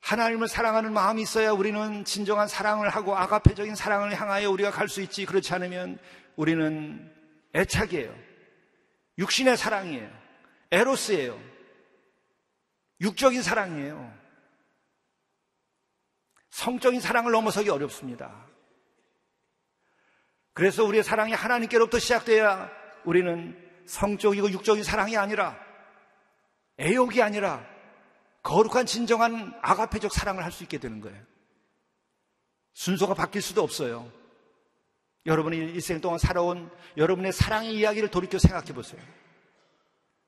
하나님을 0.00 0.48
사랑하는 0.48 0.92
마음이 0.92 1.22
있어야 1.22 1.52
우리는 1.52 2.04
진정한 2.04 2.48
사랑을 2.48 2.88
하고 2.88 3.16
아가페적인 3.16 3.76
사랑을 3.76 4.20
향하여 4.20 4.50
우리가 4.50 4.70
갈 4.70 4.88
수 4.88 5.00
있지. 5.00 5.24
그렇지 5.24 5.54
않으면 5.54 5.98
우리는 6.36 7.12
애착이에요. 7.54 8.14
육신의 9.18 9.56
사랑이에요. 9.56 10.10
에로스예요. 10.70 11.38
육적인 13.00 13.42
사랑이에요. 13.42 14.22
성적인 16.50 17.00
사랑을 17.00 17.32
넘어서기 17.32 17.68
어렵습니다. 17.70 18.46
그래서 20.54 20.84
우리의 20.84 21.02
사랑이 21.02 21.32
하나님께로부터 21.32 21.98
시작돼야 21.98 22.70
우리는 23.04 23.58
성적이고 23.86 24.50
육적인 24.50 24.84
사랑이 24.84 25.16
아니라 25.16 25.58
애욕이 26.78 27.22
아니라 27.22 27.66
거룩한 28.42 28.86
진정한 28.86 29.54
아가페적 29.62 30.12
사랑을 30.12 30.44
할 30.44 30.52
수 30.52 30.62
있게 30.62 30.78
되는 30.78 31.00
거예요. 31.00 31.22
순서가 32.74 33.14
바뀔 33.14 33.42
수도 33.42 33.62
없어요. 33.62 34.10
여러분이 35.24 35.56
일생 35.56 36.00
동안 36.00 36.18
살아온 36.18 36.70
여러분의 36.96 37.32
사랑의 37.32 37.74
이야기를 37.74 38.10
돌이켜 38.10 38.38
생각해 38.38 38.72
보세요. 38.72 39.00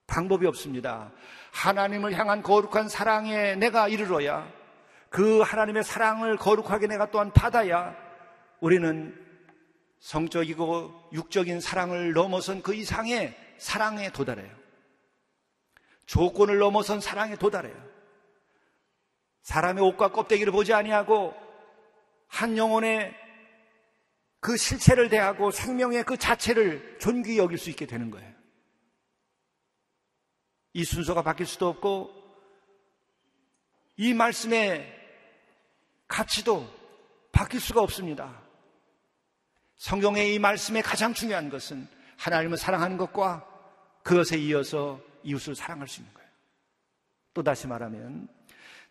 방법이 0.07 0.46
없습니다. 0.46 1.12
하나님을 1.52 2.12
향한 2.12 2.42
거룩한 2.42 2.88
사랑에 2.88 3.57
내가 3.57 3.88
이르러야 3.88 4.50
그 5.09 5.40
하나님의 5.40 5.83
사랑을 5.85 6.37
거룩하게 6.37 6.87
내가 6.87 7.11
또한 7.11 7.33
받아야 7.33 7.96
우리는 8.61 9.18
성적이고 10.00 11.11
육적인 11.12 11.61
사랑을 11.61 12.12
넘어선 12.12 12.62
그 12.62 12.74
이상의 12.74 13.35
사랑에 13.59 14.11
도달해요. 14.11 14.50
조건을 16.07 16.59
넘어선 16.59 17.00
사랑에 17.00 17.37
도달해요. 17.37 17.74
사람의 19.42 19.83
옷과 19.85 20.12
껍데기를 20.12 20.52
보지 20.52 20.74
아니하고 20.74 21.35
한 22.28 22.57
영혼의 22.57 23.24
그 24.44 24.59
실체를 24.59 25.09
대하고 25.09 25.50
생명의 25.50 26.04
그 26.04 26.18
자체를 26.18 26.98
존귀히 27.00 27.38
여길 27.38 27.57
수 27.57 27.70
있게 27.70 27.87
되는 27.87 28.11
거예요. 28.11 28.30
이 30.74 30.85
순서가 30.85 31.22
바뀔 31.22 31.46
수도 31.46 31.66
없고 31.66 32.11
이 33.96 34.12
말씀의 34.12 34.87
가치도 36.09 36.68
바뀔 37.33 37.59
수가 37.59 37.80
없습니다. 37.80 38.38
성경의 39.76 40.35
이 40.35 40.38
말씀의 40.38 40.83
가장 40.83 41.14
중요한 41.14 41.48
것은 41.48 41.88
하나님을 42.18 42.59
사랑하는 42.59 42.98
것과 42.98 43.48
그것에 44.02 44.37
이어서 44.37 45.00
이웃을 45.22 45.54
사랑할 45.54 45.88
수 45.88 46.02
있는 46.02 46.12
거예요. 46.12 46.28
또 47.33 47.42
다시 47.42 47.66
말하면 47.66 48.28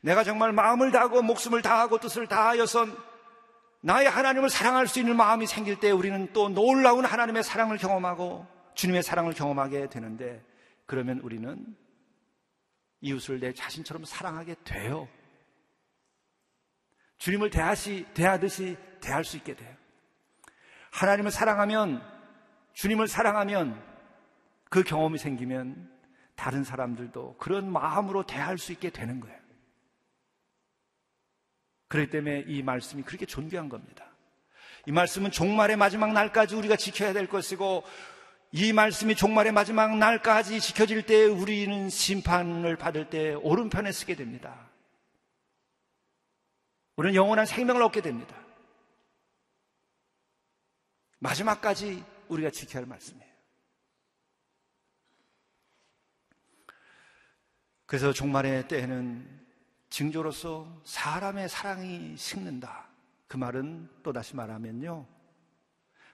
내가 0.02 0.24
정말 0.24 0.52
마음을 0.52 0.92
다하고 0.92 1.22
목숨을 1.22 1.62
다하고 1.62 2.00
뜻을 2.00 2.26
다하여서 2.26 3.13
나의 3.86 4.10
하나님을 4.10 4.50
사랑할 4.50 4.88
수 4.88 5.00
있는 5.00 5.18
마음이 5.18 5.46
생길 5.46 5.78
때 5.78 5.92
우리는 5.92 6.32
또 6.32 6.48
놀라운 6.48 7.04
하나님의 7.04 7.44
사랑을 7.44 7.78
경험하고 7.78 8.48
주님의 8.76 9.04
사랑을 9.04 9.34
경험하게 9.34 9.90
되는데 9.90 10.42
그러면 10.86 11.20
우리는 11.20 11.76
이웃을 13.02 13.42
내 13.42 13.54
자신처럼 13.54 14.06
사랑하게 14.06 14.56
돼요. 14.64 15.10
주님을 17.18 17.50
대하시, 17.50 18.06
대하듯이 18.14 18.78
대할 19.02 19.26
수 19.26 19.36
있게 19.36 19.54
돼요. 19.56 19.76
하나님을 20.92 21.32
사랑하면, 21.32 22.02
주님을 22.74 23.10
사랑하면 23.10 23.82
그 24.70 24.84
경험이 24.84 25.18
생기면 25.18 25.92
다른 26.36 26.64
사람들도 26.64 27.36
그런 27.38 27.70
마음으로 27.70 28.26
대할 28.26 28.58
수 28.58 28.72
있게 28.72 28.92
되는 28.92 29.20
거예요. 29.20 29.43
그렇기 31.94 32.10
때문에 32.10 32.46
이 32.48 32.64
말씀이 32.64 33.04
그렇게 33.04 33.28
존귀한 33.28 33.70
겁니다. 33.70 34.08
이 34.88 34.92
말씀은 34.92 35.30
종말의 35.30 35.78
마지막 35.78 36.12
날까지 36.12 36.56
우리가 36.56 36.76
지켜야 36.76 37.14
될 37.14 37.28
것이고 37.28 37.84
이 38.52 38.74
말씀이 38.74 39.14
종말의 39.14 39.52
마지막 39.52 39.96
날까지 39.96 40.60
지켜질 40.60 41.06
때 41.06 41.26
우리는 41.26 41.92
심판을 41.92 42.78
받을 42.78 43.12
때 43.12 43.36
오른편에 43.36 43.92
쓰게 43.92 44.16
됩니다. 44.16 44.72
우리는 46.96 47.14
영원한 47.14 47.46
생명을 47.46 47.84
얻게 47.84 48.02
됩니다. 48.02 48.36
마지막까지 51.20 52.04
우리가 52.28 52.50
지켜야 52.50 52.82
할 52.82 52.88
말씀이에요. 52.88 53.32
그래서 57.86 58.12
종말의 58.12 58.68
때에는 58.68 59.44
징조로서 59.94 60.82
사람의 60.86 61.50
사랑이 61.50 62.18
식는다. 62.18 62.90
그 63.28 63.38
말은 63.38 63.88
또다시 64.02 64.36
말하면요. 64.36 65.06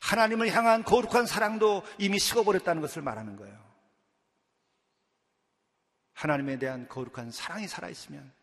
하나님을 0.01 0.51
향한 0.53 0.83
거룩한 0.83 1.25
사랑도 1.25 1.83
이미 1.97 2.19
식어버렸다는 2.19 2.81
것을 2.81 3.01
말하는 3.01 3.37
거예요. 3.37 3.57
하나님에 6.11 6.59
대한 6.59 6.89
거룩한 6.89 7.31
사랑이 7.31 7.69
살아있으면 7.69 8.33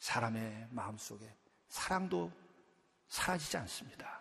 사람의 0.00 0.66
마음 0.70 0.98
속에 0.98 1.24
사랑도 1.68 2.32
사라지지 3.06 3.56
않습니다. 3.58 4.20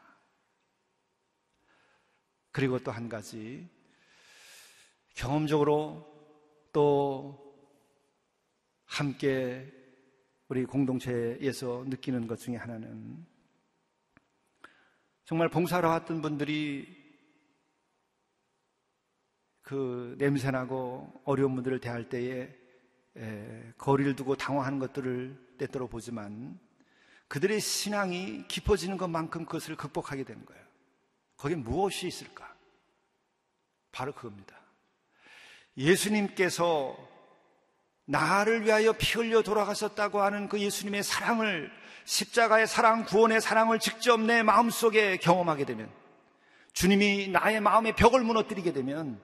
그리고 2.51 2.77
또 2.77 2.91
한 2.91 3.09
가지, 3.09 3.67
경험적으로 5.15 6.07
또 6.71 7.57
함께 8.85 9.82
우리 10.53 10.65
공동체에서 10.65 11.83
느끼는 11.87 12.27
것 12.27 12.37
중에 12.37 12.57
하나는 12.57 13.25
정말 15.25 15.49
봉사하러 15.49 15.89
왔던 15.89 16.21
분들이 16.21 16.95
그 19.63 20.15
냄새나고 20.19 21.23
어려운 21.25 21.55
분들을 21.55 21.79
대할 21.79 22.07
때에 22.07 22.55
거리를 23.79 24.15
두고 24.15 24.35
당황하는 24.35 24.77
것들을 24.77 25.55
때때로 25.57 25.87
보지만 25.87 26.59
그들의 27.29 27.59
신앙이 27.59 28.47
깊어지는 28.47 28.97
것만큼 28.97 29.45
그것을 29.45 29.75
극복하게 29.75 30.23
되는 30.23 30.45
거예요. 30.45 30.63
거기에 31.37 31.57
무엇이 31.57 32.05
있을까? 32.05 32.55
바로 33.91 34.13
그겁니다. 34.13 34.55
예수님께서 35.77 36.95
나를 38.05 38.65
위하여 38.65 38.93
피 38.93 39.17
흘려 39.17 39.41
돌아가셨다고 39.41 40.21
하는 40.21 40.49
그 40.49 40.59
예수님의 40.59 41.03
사랑을 41.03 41.71
십자가의 42.05 42.67
사랑, 42.67 43.05
구원의 43.05 43.39
사랑을 43.39 43.79
직접 43.79 44.19
내 44.19 44.43
마음속에 44.43 45.17
경험하게 45.17 45.65
되면 45.65 45.89
주님이 46.73 47.29
나의 47.29 47.61
마음의 47.61 47.95
벽을 47.95 48.21
무너뜨리게 48.21 48.73
되면 48.73 49.21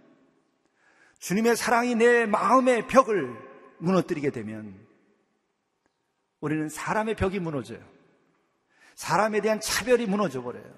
주님의 1.19 1.57
사랑이 1.57 1.95
내 1.95 2.25
마음의 2.25 2.87
벽을 2.87 3.35
무너뜨리게 3.79 4.29
되면 4.29 4.87
우리는 6.39 6.69
사람의 6.69 7.15
벽이 7.15 7.39
무너져요. 7.39 7.79
사람에 8.95 9.41
대한 9.41 9.59
차별이 9.59 10.05
무너져 10.05 10.41
버려요. 10.41 10.73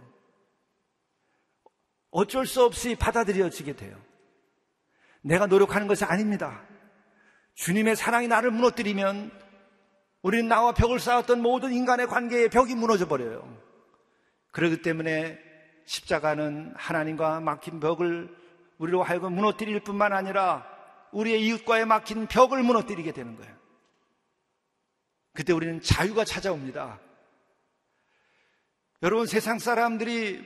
어쩔 2.09 2.45
수 2.45 2.63
없이 2.63 2.95
받아들여지게 2.95 3.75
돼요. 3.75 3.99
내가 5.21 5.45
노력하는 5.45 5.87
것이 5.87 6.03
아닙니다. 6.03 6.63
주님의 7.55 7.95
사랑이 7.95 8.27
나를 8.27 8.51
무너뜨리면 8.51 9.31
우리는 10.21 10.47
나와 10.47 10.73
벽을 10.73 10.99
쌓았던 10.99 11.41
모든 11.41 11.73
인간의 11.73 12.07
관계의 12.07 12.49
벽이 12.49 12.75
무너져 12.75 13.07
버려요. 13.07 13.57
그렇기 14.51 14.81
때문에 14.81 15.39
십자가는 15.85 16.73
하나님과 16.75 17.39
막힌 17.39 17.79
벽을 17.79 18.35
우리로 18.77 19.03
하여금 19.03 19.33
무너뜨릴 19.33 19.79
뿐만 19.81 20.13
아니라 20.13 20.65
우리의 21.11 21.45
이웃과의 21.45 21.85
막힌 21.85 22.27
벽을 22.27 22.63
무너뜨리게 22.63 23.11
되는 23.11 23.35
거예요. 23.35 23.55
그때 25.33 25.53
우리는 25.53 25.81
자유가 25.81 26.25
찾아옵니다. 26.25 26.99
여러분 29.03 29.25
세상 29.25 29.59
사람들이 29.59 30.43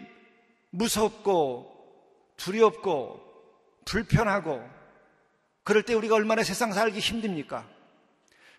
무섭고 0.69 1.73
두렵고 2.37 3.21
불편하고 3.85 4.74
그럴 5.65 5.81
때 5.81 5.95
우리가 5.95 6.13
얼마나 6.13 6.43
세상 6.43 6.71
살기 6.71 6.99
힘듭니까? 6.99 7.67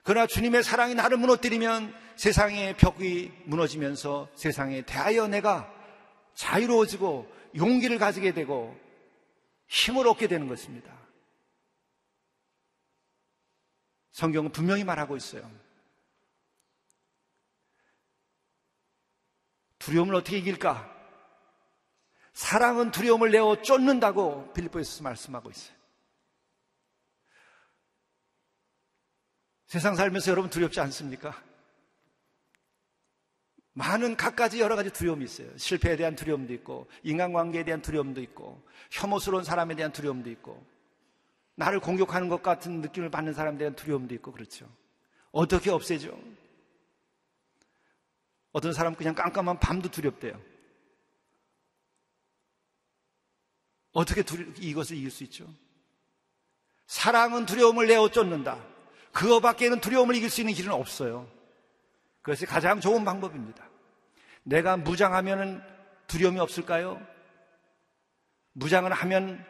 그러나 0.03 0.27
주님의 0.27 0.65
사랑이 0.65 0.95
나를 0.97 1.17
무너뜨리면 1.19 1.95
세상의 2.17 2.77
벽이 2.77 3.33
무너지면서 3.45 4.29
세상에 4.35 4.83
대하여 4.83 5.29
내가 5.29 5.73
자유로워지고 6.35 7.33
용기를 7.57 7.99
가지게 7.99 8.35
되고 8.35 8.77
힘을 9.69 10.09
얻게 10.09 10.27
되는 10.27 10.49
것입니다. 10.49 10.93
성경은 14.11 14.51
분명히 14.51 14.83
말하고 14.83 15.17
있어요. 15.17 15.49
두려움을 19.79 20.17
어떻게 20.17 20.39
이길까? 20.39 20.93
사랑은 22.33 22.91
두려움을 22.91 23.31
내어 23.31 23.63
쫓는다고 23.63 24.53
빌리포에서 24.55 25.05
말씀하고 25.05 25.51
있어요. 25.51 25.76
세상 29.67 29.95
살면서 29.97 30.31
여러분 30.31 30.51
두렵지 30.51 30.81
않습니까? 30.81 31.43
많은 33.73 34.17
갖가지 34.17 34.61
여러 34.61 34.75
가지 34.75 34.91
두려움이 34.91 35.25
있어요. 35.25 35.57
실패에 35.59 35.97
대한 35.97 36.17
두려움도 36.17 36.55
있고, 36.55 36.89
인간관계에 37.03 37.65
대한 37.65 37.83
두려움도 37.83 38.23
있고, 38.23 38.63
혐오스러운 38.91 39.45
사람에 39.45 39.75
대한 39.75 39.93
두려움도 39.93 40.31
있고, 40.31 40.65
나를 41.57 41.81
공격하는 41.81 42.29
것 42.29 42.43
같은 42.43 42.81
느낌을 42.81 43.11
받는 43.11 43.35
사람에 43.35 43.59
대한 43.59 43.75
두려움도 43.75 44.15
있고 44.15 44.31
그렇죠. 44.31 44.71
어떻게 45.33 45.71
없애죠? 45.71 46.19
어떤 48.53 48.73
사람 48.73 48.95
그냥 48.95 49.15
깜깜한 49.15 49.59
밤도 49.59 49.91
두렵대요. 49.91 50.41
어떻게 53.93 54.23
두려, 54.23 54.45
이것을 54.59 54.97
이길 54.97 55.11
수 55.11 55.25
있죠? 55.25 55.53
사랑은 56.87 57.47
두려움을 57.47 57.87
내어 57.87 58.11
쫓는다. 58.11 58.76
그거 59.17 59.41
밖에는 59.41 59.81
두려움을 59.81 60.15
이길 60.15 60.29
수 60.29 60.43
있는 60.43 60.53
길은 60.53 60.71
없어요. 60.75 61.27
그것이 62.21 62.45
가장 62.45 62.81
좋은 62.83 63.03
방법입니다. 63.03 63.67
내가 64.43 64.77
무장하면 64.77 65.65
두려움이 66.07 66.39
없을까요? 66.39 67.01
무장을 68.53 68.93
하면 68.93 69.43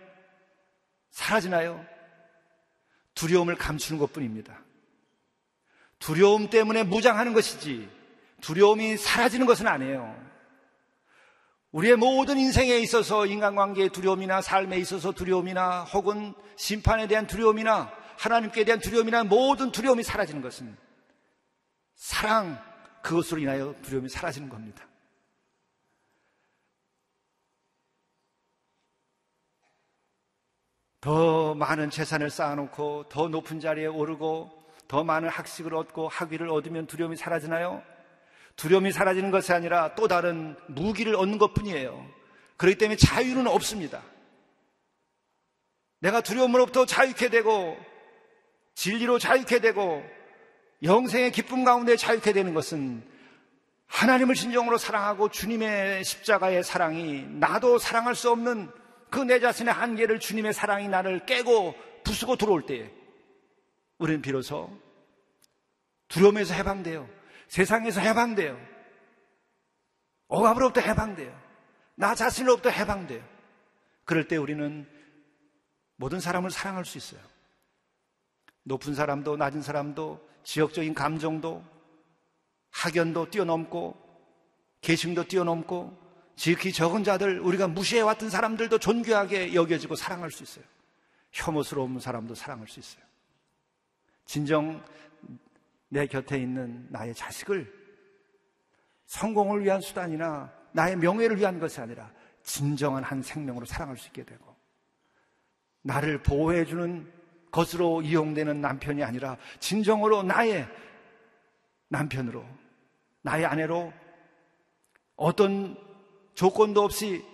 사라지나요? 1.11 1.85
두려움을 3.17 3.57
감추는 3.57 3.99
것 3.99 4.13
뿐입니다. 4.13 4.57
두려움 5.99 6.49
때문에 6.49 6.85
무장하는 6.85 7.33
것이지 7.33 7.91
두려움이 8.43 8.97
사라지는 8.97 9.47
것은 9.47 9.67
아니에요. 9.67 10.17
우리의 11.73 11.97
모든 11.97 12.39
인생에 12.39 12.79
있어서 12.79 13.27
인간관계의 13.27 13.89
두려움이나 13.89 14.43
삶에 14.43 14.79
있어서 14.79 15.11
두려움이나 15.11 15.83
혹은 15.83 16.35
심판에 16.55 17.09
대한 17.09 17.27
두려움이나 17.27 18.06
하나님께 18.19 18.65
대한 18.65 18.81
두려움이나 18.81 19.25
모든 19.25 19.73
두려움이 19.73 20.03
사라지는 20.03 20.43
것은 20.43 20.77
사랑 21.95 22.61
그것으로 23.03 23.41
인하여 23.41 23.75
두려움이 23.83 24.09
사라지는 24.09 24.49
겁니다. 24.49 24.87
더 31.01 31.55
많은 31.55 31.91
재산을 31.91 32.31
쌓아놓고 32.31 33.09
더 33.09 33.29
높은 33.29 33.61
자리에 33.61 33.87
오르고 33.87 34.51
더 34.89 35.05
많은 35.05 35.29
학식을 35.29 35.75
얻고 35.75 36.09
학위를 36.09 36.49
얻으면 36.49 36.87
두려움이 36.87 37.17
사라지나요? 37.17 37.83
두려움이 38.57 38.91
사라지는 38.91 39.31
것이 39.31 39.53
아니라 39.53 39.95
또 39.95 40.09
다른 40.09 40.57
무기를 40.67 41.15
얻는 41.15 41.39
것 41.39 41.55
뿐이에요. 41.55 42.05
그렇기 42.57 42.79
때문에 42.79 42.97
자유는 42.97 43.47
없습니다. 43.47 44.03
내가 46.01 46.23
두려움으로부터 46.23 46.87
자유케 46.87 47.29
되고 47.29 47.77
진리로 48.77 49.19
자유케 49.19 49.59
되고 49.61 50.05
영생의 50.83 51.33
기쁨 51.33 51.65
가운데 51.65 51.97
자유케 51.97 52.33
되는 52.33 52.55
것은 52.55 53.03
하나님을 53.87 54.35
진정으로 54.35 54.77
사랑하고 54.79 55.31
주님의 55.31 56.05
십자가의 56.05 56.63
사랑이 56.63 57.25
나도 57.27 57.79
사랑할 57.79 58.15
수 58.15 58.31
없는 58.31 58.71
그 59.11 59.25
내 59.25 59.41
자신의 59.41 59.73
한계를 59.73 60.21
주님의 60.21 60.53
사랑이 60.53 60.89
나를 60.89 61.25
깨고 61.25 61.75
부수고 62.05 62.37
들어올 62.37 62.67
때에 62.67 62.93
우리는 63.99 64.21
비로소 64.21 64.71
두려움에서 66.09 66.53
해방돼요. 66.53 67.09
세상에서 67.49 68.01
해방돼요. 68.01 68.61
억압으로부터 70.29 70.83
해방돼요. 70.83 71.35
나 71.95 72.15
자신으로부터 72.15 72.69
해방돼요. 72.69 73.25
그럴 74.05 74.29
때 74.29 74.37
우리는 74.37 74.87
모든 75.97 76.21
사람을 76.21 76.51
사랑할 76.51 76.85
수 76.85 76.99
있어요. 76.99 77.21
높은 78.67 78.95
사람도 78.95 79.37
낮은 79.37 79.63
사람도 79.63 80.29
지역적인 80.43 80.93
감정도 80.93 81.65
학연도 82.71 83.31
뛰어넘고 83.31 83.97
계층도 84.81 85.25
뛰어넘고 85.25 85.97
지극히 86.35 86.73
적은 86.73 87.05
자들 87.05 87.41
우리가 87.41 87.69
무시해왔던 87.69 88.29
사람들도 88.29 88.79
존귀하게 88.79 89.55
여겨지고 89.55 89.95
사랑할 89.95 90.31
수 90.31 90.43
있어요. 90.43 90.65
혐오스러운 91.31 91.99
사람도 92.01 92.35
사랑할 92.35 92.67
수 92.67 92.81
있어요. 92.81 93.05
진정 94.25 94.85
내 95.89 96.07
곁에 96.07 96.37
있는 96.37 96.89
나의 96.91 97.15
자식을 97.15 97.73
성공을 99.07 99.63
위한 99.63 99.81
수단이나 99.81 100.53
나의 100.73 100.97
명예를 100.97 101.39
위한 101.39 101.61
것이 101.61 101.81
아니라 101.81 102.11
진정한 102.43 103.05
한 103.05 103.23
생명으로 103.23 103.65
사랑할 103.65 103.97
수 103.97 104.09
있게 104.09 104.25
되고 104.25 104.57
나를 105.83 106.23
보호해주는 106.25 107.16
것으로 107.57 108.03
이용되는 108.03 108.61
남편이 108.61 109.03
아니라 109.03 109.39
진정으로 109.61 110.23
나의 110.23 110.69
남편으로 111.89 112.45
나의 113.23 113.47
아내로 113.47 113.95
어떤 115.17 115.75
조건도 116.35 116.83
없이 116.83 117.25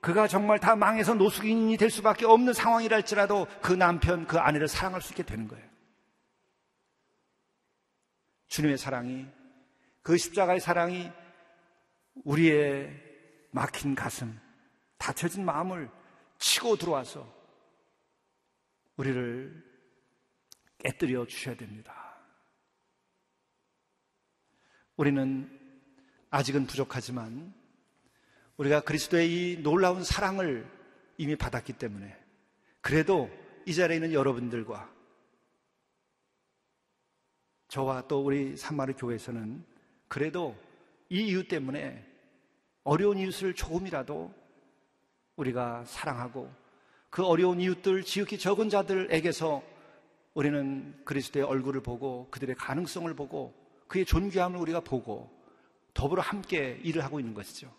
그가 0.00 0.26
정말 0.26 0.58
다 0.58 0.74
망해서 0.74 1.14
노숙인이 1.14 1.76
될 1.76 1.90
수밖에 1.90 2.26
없는 2.26 2.52
상황이라 2.52 2.96
할지라도 2.96 3.46
그 3.62 3.72
남편, 3.72 4.26
그 4.26 4.38
아내를 4.38 4.66
사랑할 4.66 5.00
수 5.00 5.12
있게 5.12 5.22
되는 5.22 5.46
거예요. 5.46 5.64
주님의 8.48 8.78
사랑이 8.78 9.26
그 10.02 10.16
십자가의 10.16 10.58
사랑이 10.58 11.10
우리의 12.24 12.92
막힌 13.52 13.94
가슴, 13.94 14.40
닫혀진 14.98 15.44
마음을 15.44 15.88
치고 16.38 16.76
들어와서 16.76 17.26
우리를 18.96 19.67
깨뜨려 20.78 21.26
주셔야 21.26 21.56
됩니다. 21.56 22.16
우리는 24.96 25.48
아직은 26.30 26.66
부족하지만 26.66 27.54
우리가 28.56 28.80
그리스도의 28.80 29.30
이 29.30 29.62
놀라운 29.62 30.02
사랑을 30.02 30.68
이미 31.16 31.36
받았기 31.36 31.74
때문에 31.74 32.16
그래도 32.80 33.30
이 33.66 33.74
자리에 33.74 33.96
있는 33.96 34.12
여러분들과 34.12 34.92
저와 37.68 38.08
또 38.08 38.24
우리 38.24 38.56
산마르 38.56 38.94
교회에서는 38.96 39.64
그래도 40.08 40.56
이 41.10 41.28
이유 41.28 41.46
때문에 41.46 42.04
어려운 42.82 43.18
이웃을 43.18 43.54
조금이라도 43.54 44.34
우리가 45.36 45.84
사랑하고 45.84 46.52
그 47.10 47.24
어려운 47.24 47.60
이웃들, 47.60 48.02
지극히 48.02 48.38
적은 48.38 48.68
자들에게서 48.68 49.62
우리는 50.38 50.94
그리스도의 51.04 51.44
얼굴을 51.44 51.82
보고 51.82 52.28
그들의 52.30 52.54
가능성을 52.54 53.12
보고 53.14 53.52
그의 53.88 54.04
존귀함을 54.04 54.60
우리가 54.60 54.78
보고 54.78 55.28
더불어 55.92 56.22
함께 56.22 56.78
일을 56.84 57.02
하고 57.02 57.18
있는 57.18 57.34
것이죠. 57.34 57.74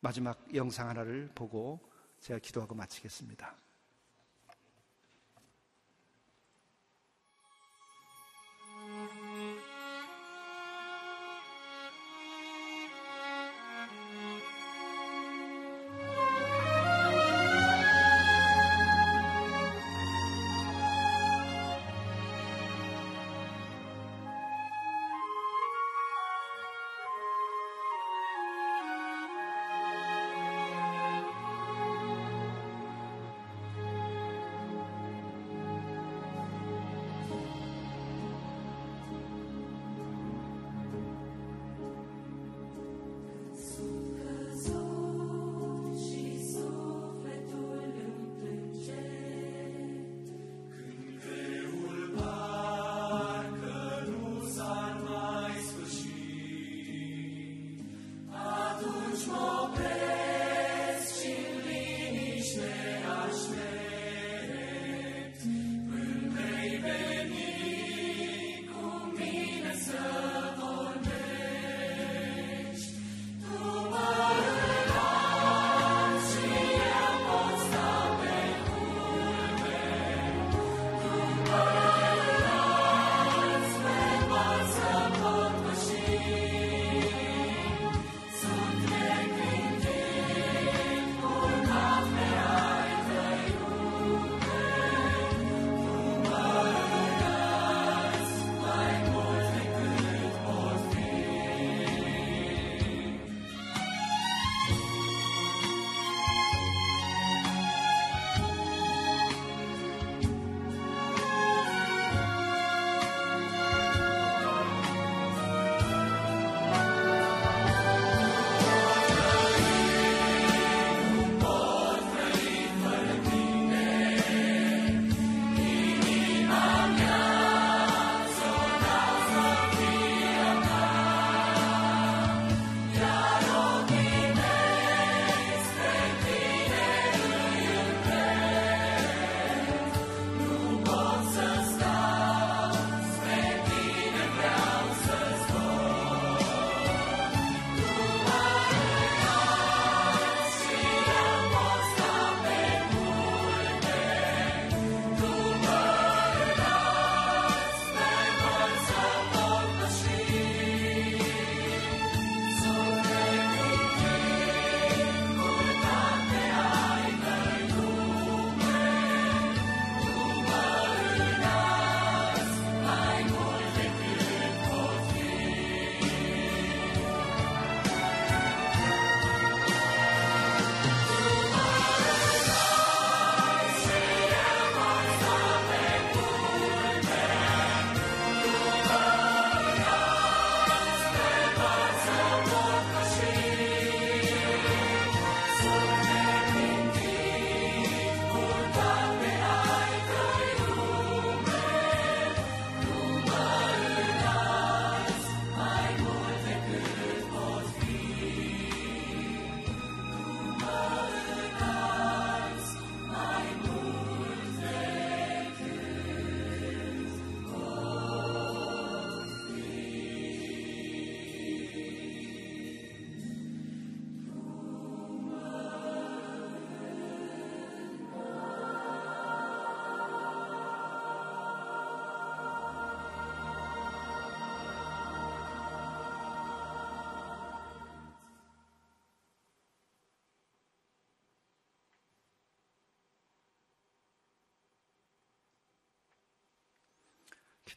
마지막 0.00 0.42
영상 0.54 0.88
하나를 0.88 1.28
보고 1.34 1.78
제가 2.20 2.38
기도하고 2.38 2.74
마치겠습니다. 2.74 3.54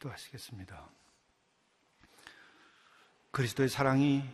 기도하시겠습니다. 0.00 0.88
그리스도의 3.30 3.68
사랑이 3.68 4.24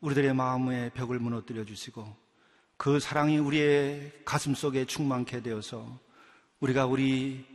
우리들의 0.00 0.34
마음의 0.34 0.90
벽을 0.90 1.18
무너뜨려 1.18 1.64
주시고 1.64 2.16
그 2.76 3.00
사랑이 3.00 3.38
우리의 3.38 4.12
가슴 4.24 4.54
속에 4.54 4.84
충만케 4.84 5.40
되어서 5.42 5.98
우리가 6.60 6.86
우리 6.86 7.46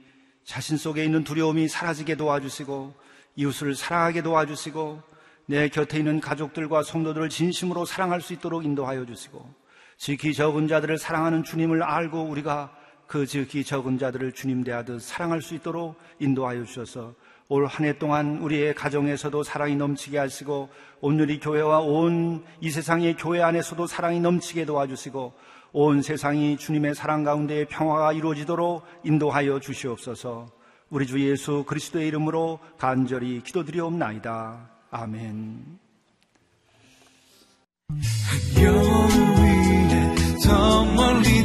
자신 0.44 0.78
속에 0.78 1.04
있는 1.04 1.24
두려움이 1.24 1.68
사라지게 1.68 2.16
도와주시고 2.16 2.96
이웃을 3.36 3.76
사랑하게 3.76 4.24
도와주시고 4.24 5.04
내 5.46 5.70
곁에 5.70 6.00
있는 6.00 6.20
가족들과 6.20 6.84
성도들을 6.84 7.30
진심으로 7.30 7.86
사랑할 7.86 8.22
수 8.22 8.34
있도록 8.34 8.66
인도하여 8.66 9.06
주시고 9.06 9.54
지키 9.98 10.34
적은 10.34 10.68
자들을 10.68 10.98
사랑하는 10.98 11.44
주님을 11.44 11.84
알고 11.84 12.24
우리가 12.24 12.76
그 13.06 13.26
지키 13.26 13.64
적은 13.64 13.98
자들을 13.98 14.32
주님 14.32 14.64
대하듯 14.64 15.02
사랑할 15.02 15.42
수 15.42 15.56
있도록 15.56 16.00
인도하여 16.20 16.64
주셔서 16.64 17.16
올 17.50 17.66
한 17.68 17.86
해 17.86 17.98
동안 17.98 18.38
우리의 18.38 18.76
가정에서도 18.76 19.44
사랑이 19.44 19.76
넘치게 19.76 20.18
하시고 20.18 20.70
온누리 21.02 21.40
교회와 21.40 21.80
온 21.80 22.44
이 22.62 22.70
세상의 22.70 23.16
교회 23.18 23.42
안에서도 23.42 23.88
사랑이 23.88 24.20
넘치게 24.20 24.66
도와주시고 24.66 25.34
온 25.74 26.02
세상이 26.02 26.58
주님의 26.58 26.96
사랑 26.96 27.24
가운데 27.24 27.66
평화가 27.66 28.14
이루어지도록 28.14 28.84
인도하여 29.04 29.60
주시옵소서 29.60 30.48
우리 30.90 31.06
주 31.06 31.20
예수 31.28 31.64
그리스도의 31.68 32.08
이름으로 32.08 32.60
간절히 32.78 33.42
기도드리옵나이다. 33.44 34.70
아멘. 34.92 35.80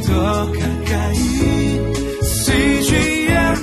더 0.05 0.45
가까이 0.51 1.15
CGM 2.23 3.55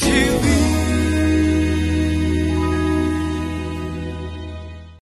TV 0.00 0.61